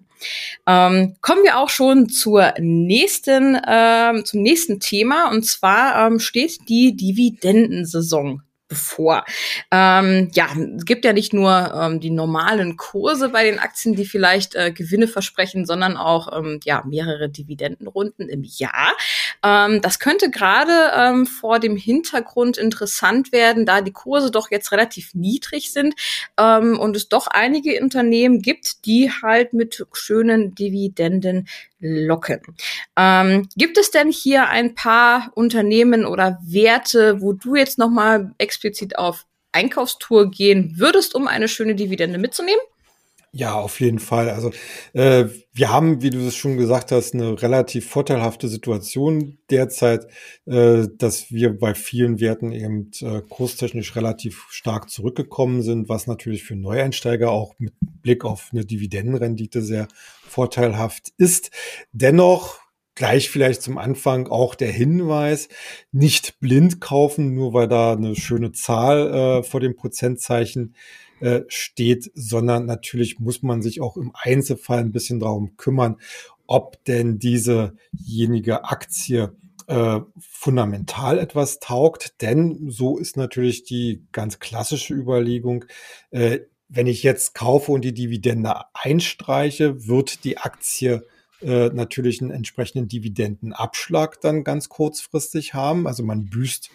Ähm, 0.67 1.17
kommen 1.21 1.43
wir 1.43 1.59
auch 1.59 1.69
schon 1.69 2.09
zur 2.09 2.55
nächsten, 2.59 3.61
ähm, 3.67 4.25
zum 4.25 4.43
nächsten 4.43 4.81
Thema. 4.81 5.31
Und 5.31 5.45
zwar 5.45 6.07
ähm, 6.07 6.19
steht 6.19 6.69
die 6.69 6.97
Dividendensaison 6.97 8.43
bevor. 8.73 9.27
Ähm, 9.71 10.31
ja, 10.33 10.49
es 10.79 10.87
gibt 10.87 11.05
ja 11.05 11.13
nicht 11.13 11.35
nur 11.35 11.75
ähm, 11.75 12.01
die 12.01 12.11
normalen 12.11 12.79
Kurse 12.79 13.29
bei 13.29 13.45
den 13.45 13.59
Aktien, 13.59 13.95
die 13.95 14.07
vielleicht 14.07 14.55
äh, 14.55 14.73
Gewinne 14.73 15.09
versprechen, 15.09 15.67
sondern 15.67 15.99
auch 15.99 16.35
ähm, 16.35 16.59
ja 16.65 16.83
mehrere 16.89 17.29
Dividendenrunden 17.29 18.31
im 18.31 18.45
Jahr. 18.45 18.93
Ähm, 19.45 19.83
das 19.83 19.99
könnte 19.99 20.31
gerade 20.31 20.73
ähm, 20.97 21.27
vor 21.27 21.59
dem 21.59 21.77
Hintergrund 21.77 22.57
interessant 22.57 23.31
werden, 23.31 23.67
da 23.67 23.83
die 23.83 23.93
Kurse 23.93 24.31
doch 24.31 24.51
jetzt 24.51 24.73
relativ 24.73 25.13
niedrig 25.13 25.71
sind 25.71 25.95
ähm, 26.39 26.79
und 26.79 26.97
es 26.97 27.11
doch 27.11 27.27
einige 27.27 27.79
Unternehmen 27.83 28.41
gibt, 28.41 28.87
die 28.87 29.11
halt 29.11 29.53
mit 29.53 29.87
schönen 29.93 30.55
Dividenden 30.55 31.47
locken. 31.83 32.41
Ähm, 32.97 33.49
gibt 33.57 33.77
es 33.77 33.91
denn 33.91 34.11
hier 34.11 34.49
ein 34.49 34.75
paar 34.75 35.31
Unternehmen 35.35 36.07
oder 36.07 36.39
Werte, 36.43 37.21
wo 37.21 37.33
du 37.33 37.57
jetzt 37.57 37.79
noch 37.79 37.91
mal 37.91 38.33
explizit 38.39 38.97
auf 38.97 39.27
Einkaufstour 39.53 40.31
gehen 40.31 40.75
würdest, 40.79 41.15
um 41.15 41.29
eine 41.29 41.49
schöne 41.49 41.75
Dividende 41.75 42.19
mitzunehmen? 42.19 42.61
Ja, 43.35 43.55
auf 43.55 43.81
jeden 43.81 43.99
Fall. 43.99 44.29
Also 44.29 44.51
äh, 44.93 45.25
wir 45.55 45.71
haben, 45.71 46.03
wie 46.03 46.11
du 46.11 46.19
es 46.19 46.37
schon 46.37 46.59
gesagt 46.59 46.93
hast, 46.93 47.15
eine 47.15 47.41
relativ 47.41 47.89
vorteilhafte 47.89 48.47
Situation 48.47 49.39
derzeit, 49.51 50.07
äh, 50.45 50.87
dass 50.99 51.33
wir 51.33 51.59
bei 51.59 51.75
vielen 51.75 52.21
Werten 52.21 52.53
eben 52.53 52.91
äh, 53.01 53.23
kurstechnisch 53.27 53.97
relativ 53.97 54.45
stark 54.51 54.91
zurückgekommen 54.91 55.63
sind, 55.63 55.89
was 55.89 56.07
natürlich 56.07 56.45
für 56.45 56.57
Neueinsteiger 56.57 57.31
auch 57.31 57.55
mit 57.59 57.73
Blick 57.81 58.27
auf 58.27 58.51
eine 58.53 58.67
Dividendenrendite 58.67 59.63
sehr 59.63 59.89
vorteilhaft 60.29 61.15
ist. 61.17 61.51
Dennoch 61.93 62.61
gleich 62.95 63.31
vielleicht 63.31 63.63
zum 63.63 63.79
Anfang 63.79 64.27
auch 64.27 64.55
der 64.55 64.71
Hinweis, 64.71 65.49
nicht 65.91 66.39
blind 66.41 66.83
kaufen, 66.83 67.35
nur 67.35 67.55
weil 67.55 67.67
da 67.67 67.93
eine 67.93 68.15
schöne 68.15 68.53
Zahl 68.53 69.41
äh, 69.41 69.43
vor 69.43 69.61
dem 69.61 69.75
Prozentzeichen 69.75 70.75
äh, 71.23 71.45
steht, 71.49 72.11
sondern 72.15 72.67
natürlich 72.67 73.21
muss 73.21 73.43
man 73.43 73.63
sich 73.63 73.81
auch 73.81 73.97
im 73.97 74.13
Einzelfall 74.15 74.81
ein 74.81 74.93
bisschen 74.93 75.21
darum 75.21 75.57
kümmern, 75.57 75.97
ob 76.47 76.85
denn 76.85 77.19
diesejenige 77.19 78.65
Aktie 78.65 79.33
äh, 79.69 80.01
fundamental 80.19 81.19
etwas 81.19 81.61
taugt, 81.61 82.21
denn 82.21 82.69
so 82.69 82.99
ist 82.99 83.17
natürlich 83.17 83.63
die 83.63 84.05
ganz 84.11 84.41
klassische 84.41 84.95
Überlegung, 84.95 85.65
äh, 86.11 86.41
wenn 86.69 86.87
ich 86.87 87.03
jetzt 87.03 87.35
kaufe 87.35 87.71
und 87.71 87.83
die 87.85 87.95
Dividende 87.95 88.55
einstreiche, 88.75 89.87
wird 89.87 90.25
die 90.25 90.39
Aktie 90.39 91.07
äh, 91.41 91.69
natürlich 91.69 92.21
einen 92.21 92.31
entsprechenden 92.31 92.89
Dividendenabschlag 92.89 94.21
dann 94.21 94.43
ganz 94.43 94.69
kurzfristig 94.69 95.55
haben. 95.55 95.87
Also 95.87 96.03
man 96.03 96.27
büßt 96.27 96.71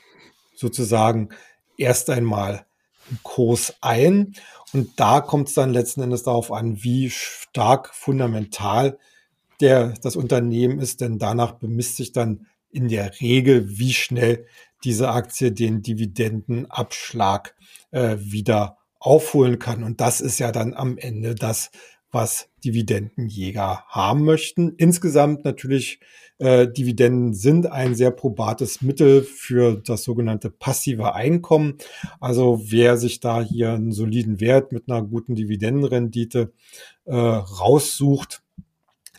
sozusagen 0.55 1.29
erst 1.77 2.09
einmal 2.09 2.65
Kurs 3.23 3.75
ein 3.81 4.33
und 4.73 4.99
da 4.99 5.21
kommt 5.21 5.49
es 5.49 5.53
dann 5.53 5.73
letzten 5.73 6.01
Endes 6.01 6.23
darauf 6.23 6.51
an, 6.51 6.83
wie 6.83 7.09
stark 7.09 7.93
fundamental 7.93 8.97
der, 9.59 9.93
das 10.01 10.15
Unternehmen 10.15 10.79
ist, 10.79 11.01
denn 11.01 11.17
danach 11.17 11.53
bemisst 11.53 11.97
sich 11.97 12.11
dann 12.11 12.47
in 12.69 12.89
der 12.89 13.19
Regel, 13.21 13.79
wie 13.79 13.93
schnell 13.93 14.45
diese 14.83 15.09
Aktie 15.09 15.51
den 15.51 15.81
Dividendenabschlag 15.81 17.55
äh, 17.91 18.17
wieder 18.19 18.77
aufholen 18.99 19.57
kann. 19.57 19.83
Und 19.83 20.01
das 20.01 20.21
ist 20.21 20.39
ja 20.39 20.51
dann 20.51 20.73
am 20.73 20.97
Ende 20.97 21.33
das, 21.33 21.71
was 22.17 22.49
Dividendenjäger 22.65 23.83
haben 23.87 24.25
möchten. 24.25 24.73
Insgesamt 24.77 25.45
natürlich, 25.45 25.99
äh, 26.39 26.67
Dividenden 26.67 27.35
sind 27.35 27.67
ein 27.67 27.93
sehr 27.93 28.09
probates 28.09 28.81
Mittel 28.81 29.21
für 29.21 29.79
das 29.85 30.03
sogenannte 30.03 30.49
passive 30.49 31.13
Einkommen. 31.13 31.75
Also 32.19 32.59
wer 32.65 32.97
sich 32.97 33.19
da 33.19 33.43
hier 33.43 33.73
einen 33.73 33.91
soliden 33.91 34.39
Wert 34.39 34.71
mit 34.71 34.89
einer 34.89 35.03
guten 35.03 35.35
Dividendenrendite 35.35 36.53
äh, 37.05 37.15
raussucht, 37.15 38.41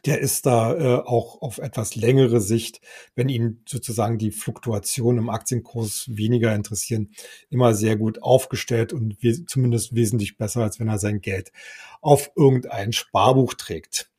der 0.06 0.20
ist 0.20 0.46
da 0.46 0.74
äh, 0.74 1.02
auch 1.04 1.42
auf 1.42 1.58
etwas 1.58 1.96
längere 1.96 2.40
Sicht, 2.40 2.80
wenn 3.14 3.28
ihn 3.28 3.62
sozusagen 3.66 4.18
die 4.18 4.30
Fluktuation 4.30 5.18
im 5.18 5.28
Aktienkurs 5.28 6.06
weniger 6.08 6.54
interessieren, 6.54 7.10
immer 7.50 7.74
sehr 7.74 7.96
gut 7.96 8.22
aufgestellt 8.22 8.92
und 8.92 9.22
we 9.22 9.44
zumindest 9.46 9.94
wesentlich 9.94 10.36
besser, 10.36 10.62
als 10.62 10.80
wenn 10.80 10.88
er 10.88 10.98
sein 10.98 11.20
Geld 11.20 11.52
auf 12.00 12.30
irgendein 12.36 12.92
Sparbuch 12.92 13.54
trägt. 13.54 14.10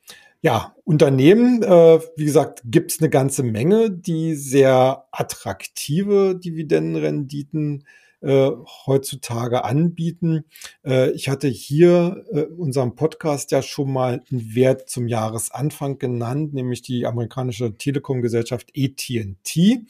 Ja, 0.42 0.76
Unternehmen, 0.86 1.64
äh, 1.64 2.00
wie 2.16 2.26
gesagt, 2.26 2.62
gibt 2.64 2.92
es 2.92 3.00
eine 3.00 3.10
ganze 3.10 3.44
Menge, 3.44 3.92
die 3.92 4.36
sehr 4.36 5.06
attraktive 5.12 6.40
Dividendenrenditen 6.40 7.82
äh, 7.82 8.09
heutzutage 8.22 9.64
anbieten. 9.64 10.46
Äh, 10.86 11.12
ich 11.12 11.30
hatte 11.30 11.48
hier 11.48 12.26
äh, 12.32 12.42
unserem 12.42 12.96
Podcast 12.96 13.52
ja 13.52 13.62
schon 13.62 13.92
mal 13.92 14.24
einen 14.32 14.56
Wert 14.56 14.90
zum 14.90 15.08
Jahresanfang 15.08 16.00
genannt, 16.00 16.54
nämlich 16.54 16.82
die 16.82 17.06
amerikanische 17.06 17.78
Telekom-Gesellschaft 17.78 18.72
AT&T, 18.76 19.86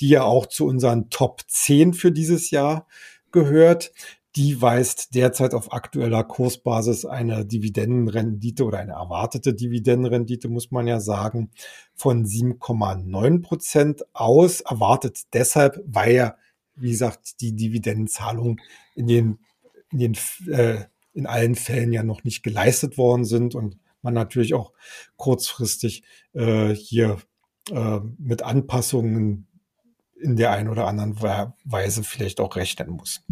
die 0.00 0.08
ja 0.08 0.22
auch 0.22 0.46
zu 0.46 0.66
unseren 0.66 1.10
Top 1.10 1.42
10 1.46 1.94
für 1.94 2.12
dieses 2.12 2.50
Jahr 2.50 2.86
gehört. 3.32 3.92
Die 4.36 4.62
weist 4.62 5.14
derzeit 5.14 5.52
auf 5.52 5.74
aktueller 5.74 6.24
Kursbasis 6.24 7.04
eine 7.04 7.44
Dividendenrendite 7.44 8.64
oder 8.64 8.78
eine 8.78 8.92
erwartete 8.92 9.52
Dividendenrendite, 9.52 10.48
muss 10.48 10.70
man 10.70 10.86
ja 10.86 11.00
sagen, 11.00 11.50
von 11.94 12.24
7,9 12.24 13.42
Prozent 13.42 14.04
aus. 14.14 14.62
Erwartet 14.62 15.34
deshalb, 15.34 15.82
weil 15.84 16.14
ja 16.14 16.36
wie 16.76 16.90
gesagt, 16.90 17.40
die 17.40 17.54
Dividendenzahlungen 17.54 18.60
in 18.94 19.06
den, 19.06 19.38
in 19.90 19.98
den, 19.98 20.16
äh, 20.48 20.84
in 21.12 21.26
allen 21.26 21.54
Fällen 21.54 21.92
ja 21.92 22.02
noch 22.02 22.24
nicht 22.24 22.42
geleistet 22.42 22.96
worden 22.98 23.24
sind 23.24 23.54
und 23.54 23.78
man 24.02 24.14
natürlich 24.14 24.54
auch 24.54 24.72
kurzfristig 25.16 26.02
äh, 26.32 26.70
hier 26.70 27.18
äh, 27.70 28.00
mit 28.18 28.42
Anpassungen 28.42 29.46
in 30.16 30.36
der 30.36 30.52
einen 30.52 30.68
oder 30.68 30.86
anderen 30.86 31.20
Weise 31.64 32.04
vielleicht 32.04 32.40
auch 32.40 32.56
rechnen 32.56 32.90
muss. 32.90 33.22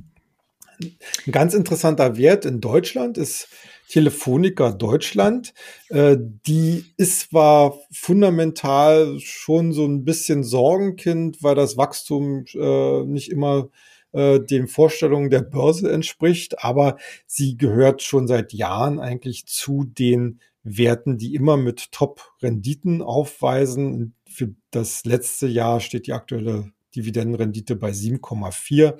Ein 0.80 1.32
ganz 1.32 1.54
interessanter 1.54 2.16
Wert 2.16 2.44
in 2.44 2.60
Deutschland 2.60 3.18
ist 3.18 3.48
Telefonica 3.90 4.70
Deutschland. 4.70 5.52
Äh, 5.88 6.16
die 6.46 6.84
ist 6.96 7.30
zwar 7.30 7.74
fundamental 7.90 9.18
schon 9.18 9.72
so 9.72 9.84
ein 9.84 10.04
bisschen 10.04 10.44
Sorgenkind, 10.44 11.42
weil 11.42 11.56
das 11.56 11.76
Wachstum 11.76 12.44
äh, 12.54 13.02
nicht 13.04 13.30
immer 13.30 13.68
äh, 14.12 14.38
den 14.38 14.68
Vorstellungen 14.68 15.28
der 15.28 15.42
Börse 15.42 15.90
entspricht, 15.90 16.62
aber 16.62 16.98
sie 17.26 17.56
gehört 17.56 18.02
schon 18.02 18.28
seit 18.28 18.52
Jahren 18.52 19.00
eigentlich 19.00 19.46
zu 19.46 19.84
den 19.84 20.40
Werten, 20.62 21.18
die 21.18 21.34
immer 21.34 21.56
mit 21.56 21.90
Top-Renditen 21.90 23.02
aufweisen. 23.02 24.14
Für 24.28 24.54
das 24.70 25.04
letzte 25.04 25.48
Jahr 25.48 25.80
steht 25.80 26.06
die 26.06 26.12
aktuelle 26.12 26.70
Dividendenrendite 26.94 27.76
bei 27.76 27.90
7,4. 27.90 28.94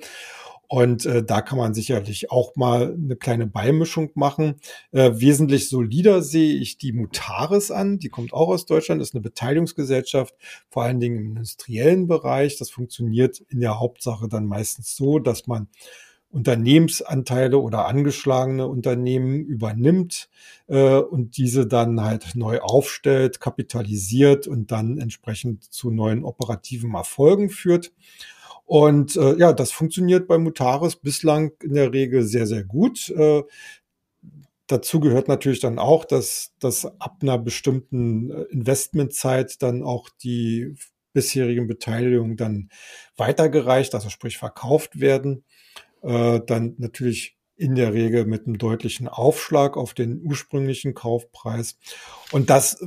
Und 0.71 1.05
äh, 1.05 1.21
da 1.21 1.41
kann 1.41 1.57
man 1.57 1.73
sicherlich 1.73 2.31
auch 2.31 2.55
mal 2.55 2.93
eine 2.93 3.17
kleine 3.17 3.45
Beimischung 3.45 4.11
machen. 4.13 4.55
Äh, 4.93 5.11
wesentlich 5.15 5.67
solider 5.67 6.21
sehe 6.21 6.53
ich 6.53 6.77
die 6.77 6.93
Mutaris 6.93 7.71
an. 7.71 7.99
Die 7.99 8.07
kommt 8.07 8.31
auch 8.31 8.47
aus 8.47 8.67
Deutschland, 8.67 9.01
ist 9.01 9.13
eine 9.13 9.19
Beteiligungsgesellschaft, 9.19 10.33
vor 10.69 10.83
allen 10.83 11.01
Dingen 11.01 11.17
im 11.17 11.27
industriellen 11.35 12.07
Bereich. 12.07 12.55
Das 12.55 12.69
funktioniert 12.69 13.41
in 13.49 13.59
der 13.59 13.81
Hauptsache 13.81 14.29
dann 14.29 14.45
meistens 14.45 14.95
so, 14.95 15.19
dass 15.19 15.45
man 15.45 15.67
Unternehmensanteile 16.29 17.57
oder 17.57 17.85
angeschlagene 17.87 18.65
Unternehmen 18.65 19.41
übernimmt 19.41 20.29
äh, 20.67 20.99
und 20.99 21.35
diese 21.35 21.67
dann 21.67 21.99
halt 21.99 22.35
neu 22.35 22.61
aufstellt, 22.61 23.41
kapitalisiert 23.41 24.47
und 24.47 24.71
dann 24.71 24.99
entsprechend 24.99 25.65
zu 25.65 25.91
neuen 25.91 26.23
operativen 26.23 26.93
Erfolgen 26.93 27.49
führt. 27.49 27.91
Und 28.71 29.17
äh, 29.17 29.35
ja, 29.35 29.51
das 29.51 29.73
funktioniert 29.73 30.29
bei 30.29 30.37
Mutaris 30.37 30.95
bislang 30.95 31.51
in 31.61 31.73
der 31.73 31.91
Regel 31.91 32.23
sehr, 32.23 32.47
sehr 32.47 32.63
gut. 32.63 33.09
Äh, 33.09 33.43
dazu 34.67 35.01
gehört 35.01 35.27
natürlich 35.27 35.59
dann 35.59 35.77
auch, 35.77 36.05
dass, 36.05 36.53
dass 36.57 36.85
ab 36.85 37.17
einer 37.21 37.37
bestimmten 37.37 38.31
äh, 38.31 38.43
Investmentzeit 38.43 39.61
dann 39.61 39.83
auch 39.83 40.07
die 40.23 40.73
bisherigen 41.11 41.67
Beteiligungen 41.67 42.37
dann 42.37 42.69
weitergereicht, 43.17 43.93
also 43.93 44.09
sprich 44.09 44.37
verkauft 44.37 45.01
werden. 45.01 45.43
Äh, 46.01 46.39
dann 46.47 46.75
natürlich 46.77 47.35
in 47.57 47.75
der 47.75 47.93
Regel 47.93 48.25
mit 48.25 48.47
einem 48.47 48.57
deutlichen 48.57 49.09
Aufschlag 49.09 49.75
auf 49.75 49.93
den 49.93 50.21
ursprünglichen 50.23 50.93
Kaufpreis. 50.93 51.77
Und 52.31 52.49
das 52.49 52.81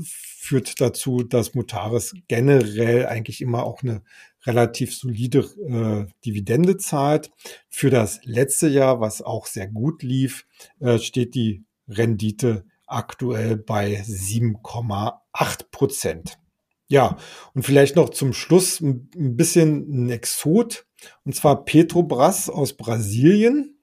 führt 0.45 0.81
dazu, 0.81 1.23
dass 1.23 1.55
Mutaris 1.55 2.15
generell 2.27 3.05
eigentlich 3.05 3.43
immer 3.43 3.65
auch 3.65 3.83
eine 3.83 4.03
relativ 4.47 4.95
solide 4.95 5.39
äh, 5.39 6.13
Dividende 6.25 6.77
zahlt. 6.77 7.31
Für 7.69 7.91
das 7.91 8.21
letzte 8.25 8.69
Jahr, 8.69 9.01
was 9.01 9.23
auch 9.23 9.47
sehr 9.47 9.69
gut 9.69 10.03
lief, 10.03 10.47
äh, 10.81 10.99
steht 10.99 11.35
die 11.35 11.65
Rendite 11.89 12.65
aktuell 12.87 13.57
bei 13.57 14.01
7,8 14.01 15.71
Prozent. 15.71 16.39
Ja, 16.87 17.17
und 17.55 17.65
vielleicht 17.65 17.97
noch 17.97 18.11
zum 18.11 18.33
Schluss 18.33 18.81
ein, 18.81 19.09
bisschen 19.37 20.07
ein 20.07 20.11
Exot, 20.11 20.87
und 21.25 21.35
zwar 21.35 21.65
Petrobras 21.65 22.51
aus 22.51 22.75
Brasilien 22.75 23.79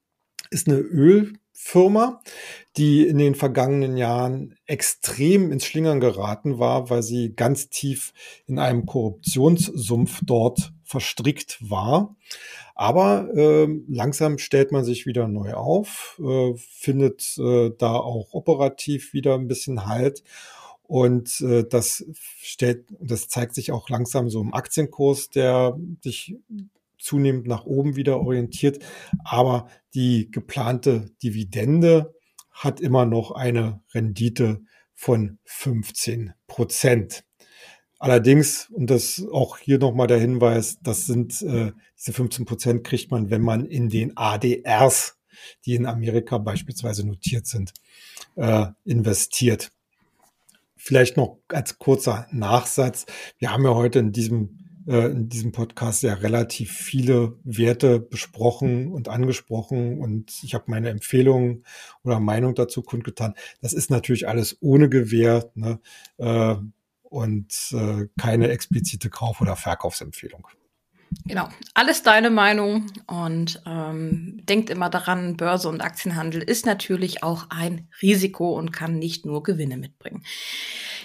ist 0.49 0.67
eine 0.67 0.77
Öl 0.77 1.33
Firma, 1.63 2.21
die 2.75 3.07
in 3.07 3.19
den 3.19 3.35
vergangenen 3.35 3.95
Jahren 3.95 4.55
extrem 4.65 5.51
ins 5.51 5.63
Schlingern 5.63 5.99
geraten 5.99 6.57
war, 6.57 6.89
weil 6.89 7.03
sie 7.03 7.33
ganz 7.35 7.69
tief 7.69 8.13
in 8.47 8.57
einem 8.57 8.87
Korruptionssumpf 8.87 10.21
dort 10.23 10.73
verstrickt 10.83 11.59
war. 11.61 12.15
Aber 12.73 13.29
äh, 13.35 13.67
langsam 13.87 14.39
stellt 14.39 14.71
man 14.71 14.83
sich 14.83 15.05
wieder 15.05 15.27
neu 15.27 15.53
auf, 15.53 16.19
äh, 16.21 16.53
findet 16.57 17.37
äh, 17.37 17.69
da 17.77 17.93
auch 17.93 18.33
operativ 18.33 19.13
wieder 19.13 19.35
ein 19.35 19.47
bisschen 19.47 19.85
Halt. 19.85 20.23
Und 20.81 21.39
äh, 21.41 21.63
das 21.63 22.03
stellt, 22.41 22.85
das 22.99 23.29
zeigt 23.29 23.53
sich 23.53 23.71
auch 23.71 23.87
langsam 23.87 24.29
so 24.29 24.41
im 24.41 24.53
Aktienkurs, 24.53 25.29
der 25.29 25.77
sich 26.01 26.35
zunehmend 27.01 27.47
nach 27.47 27.65
oben 27.65 27.95
wieder 27.95 28.19
orientiert. 28.19 28.83
Aber 29.23 29.67
die 29.93 30.29
geplante 30.31 31.11
Dividende 31.23 32.13
hat 32.51 32.79
immer 32.79 33.05
noch 33.05 33.31
eine 33.31 33.81
Rendite 33.93 34.61
von 34.93 35.39
15 35.45 36.33
Prozent. 36.47 37.23
Allerdings, 37.97 38.67
und 38.71 38.89
das 38.89 39.23
auch 39.31 39.57
hier 39.57 39.77
nochmal 39.77 40.07
der 40.07 40.19
Hinweis, 40.19 40.79
das 40.81 41.05
sind 41.05 41.41
äh, 41.43 41.71
diese 41.99 42.13
15 42.13 42.45
Prozent 42.45 42.83
kriegt 42.83 43.11
man, 43.11 43.29
wenn 43.29 43.41
man 43.41 43.65
in 43.65 43.89
den 43.89 44.17
ADRs, 44.17 45.19
die 45.65 45.75
in 45.75 45.85
Amerika 45.85 46.39
beispielsweise 46.39 47.05
notiert 47.05 47.45
sind, 47.45 47.73
äh, 48.35 48.65
investiert. 48.85 49.71
Vielleicht 50.75 51.15
noch 51.15 51.37
als 51.47 51.77
kurzer 51.77 52.27
Nachsatz. 52.31 53.05
Wir 53.37 53.51
haben 53.51 53.65
ja 53.65 53.75
heute 53.75 53.99
in 53.99 54.11
diesem 54.11 54.60
in 54.97 55.29
diesem 55.29 55.51
Podcast 55.51 56.03
ja 56.03 56.13
relativ 56.13 56.71
viele 56.71 57.37
Werte 57.43 57.99
besprochen 57.99 58.91
und 58.91 59.09
angesprochen 59.09 59.99
und 59.99 60.43
ich 60.43 60.53
habe 60.53 60.65
meine 60.67 60.89
Empfehlungen 60.89 61.65
oder 62.03 62.19
Meinung 62.19 62.55
dazu 62.55 62.81
kundgetan. 62.81 63.35
Das 63.61 63.73
ist 63.73 63.89
natürlich 63.89 64.27
alles 64.27 64.57
ohne 64.61 64.89
Gewähr. 64.89 65.49
Ne? 65.55 65.79
Äh, 66.17 66.55
und 67.11 67.73
äh, 67.73 68.07
keine 68.19 68.47
explizite 68.49 69.09
Kauf- 69.09 69.41
oder 69.41 69.57
Verkaufsempfehlung. 69.57 70.47
Genau, 71.25 71.49
alles 71.73 72.03
deine 72.03 72.29
Meinung 72.29 72.87
und 73.05 73.61
ähm, 73.65 74.39
denkt 74.43 74.69
immer 74.69 74.89
daran, 74.89 75.35
Börse 75.35 75.67
und 75.67 75.81
Aktienhandel 75.81 76.41
ist 76.41 76.65
natürlich 76.65 77.21
auch 77.21 77.47
ein 77.49 77.89
Risiko 78.01 78.57
und 78.57 78.71
kann 78.71 78.97
nicht 78.97 79.25
nur 79.25 79.43
Gewinne 79.43 79.77
mitbringen. 79.77 80.23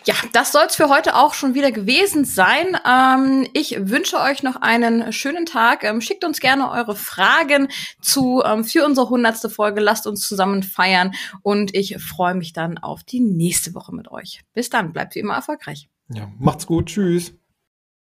Ja, 0.04 0.14
das 0.32 0.52
soll's 0.52 0.76
für 0.76 0.88
heute 0.88 1.16
auch 1.16 1.34
schon 1.34 1.54
wieder 1.54 1.72
gewesen 1.72 2.24
sein. 2.24 2.78
Ähm, 2.88 3.48
ich 3.52 3.76
wünsche 3.88 4.20
euch 4.20 4.44
noch 4.44 4.56
einen 4.56 5.12
schönen 5.12 5.44
Tag. 5.44 5.82
Ähm, 5.82 6.00
schickt 6.00 6.24
uns 6.24 6.38
gerne 6.38 6.70
eure 6.70 6.94
Fragen 6.94 7.68
zu 8.00 8.42
ähm, 8.44 8.62
für 8.62 8.84
unsere 8.84 9.10
hundertste 9.10 9.50
Folge. 9.50 9.80
Lasst 9.80 10.06
uns 10.06 10.26
zusammen 10.26 10.62
feiern 10.62 11.12
und 11.42 11.74
ich 11.74 12.00
freue 12.00 12.34
mich 12.34 12.52
dann 12.52 12.78
auf 12.78 13.02
die 13.02 13.20
nächste 13.20 13.74
Woche 13.74 13.92
mit 13.92 14.08
euch. 14.10 14.42
Bis 14.54 14.70
dann, 14.70 14.92
bleibt 14.92 15.16
wie 15.16 15.20
immer 15.20 15.34
erfolgreich. 15.34 15.88
Ja, 16.08 16.30
macht's 16.38 16.66
gut. 16.66 16.86
Tschüss. 16.86 17.32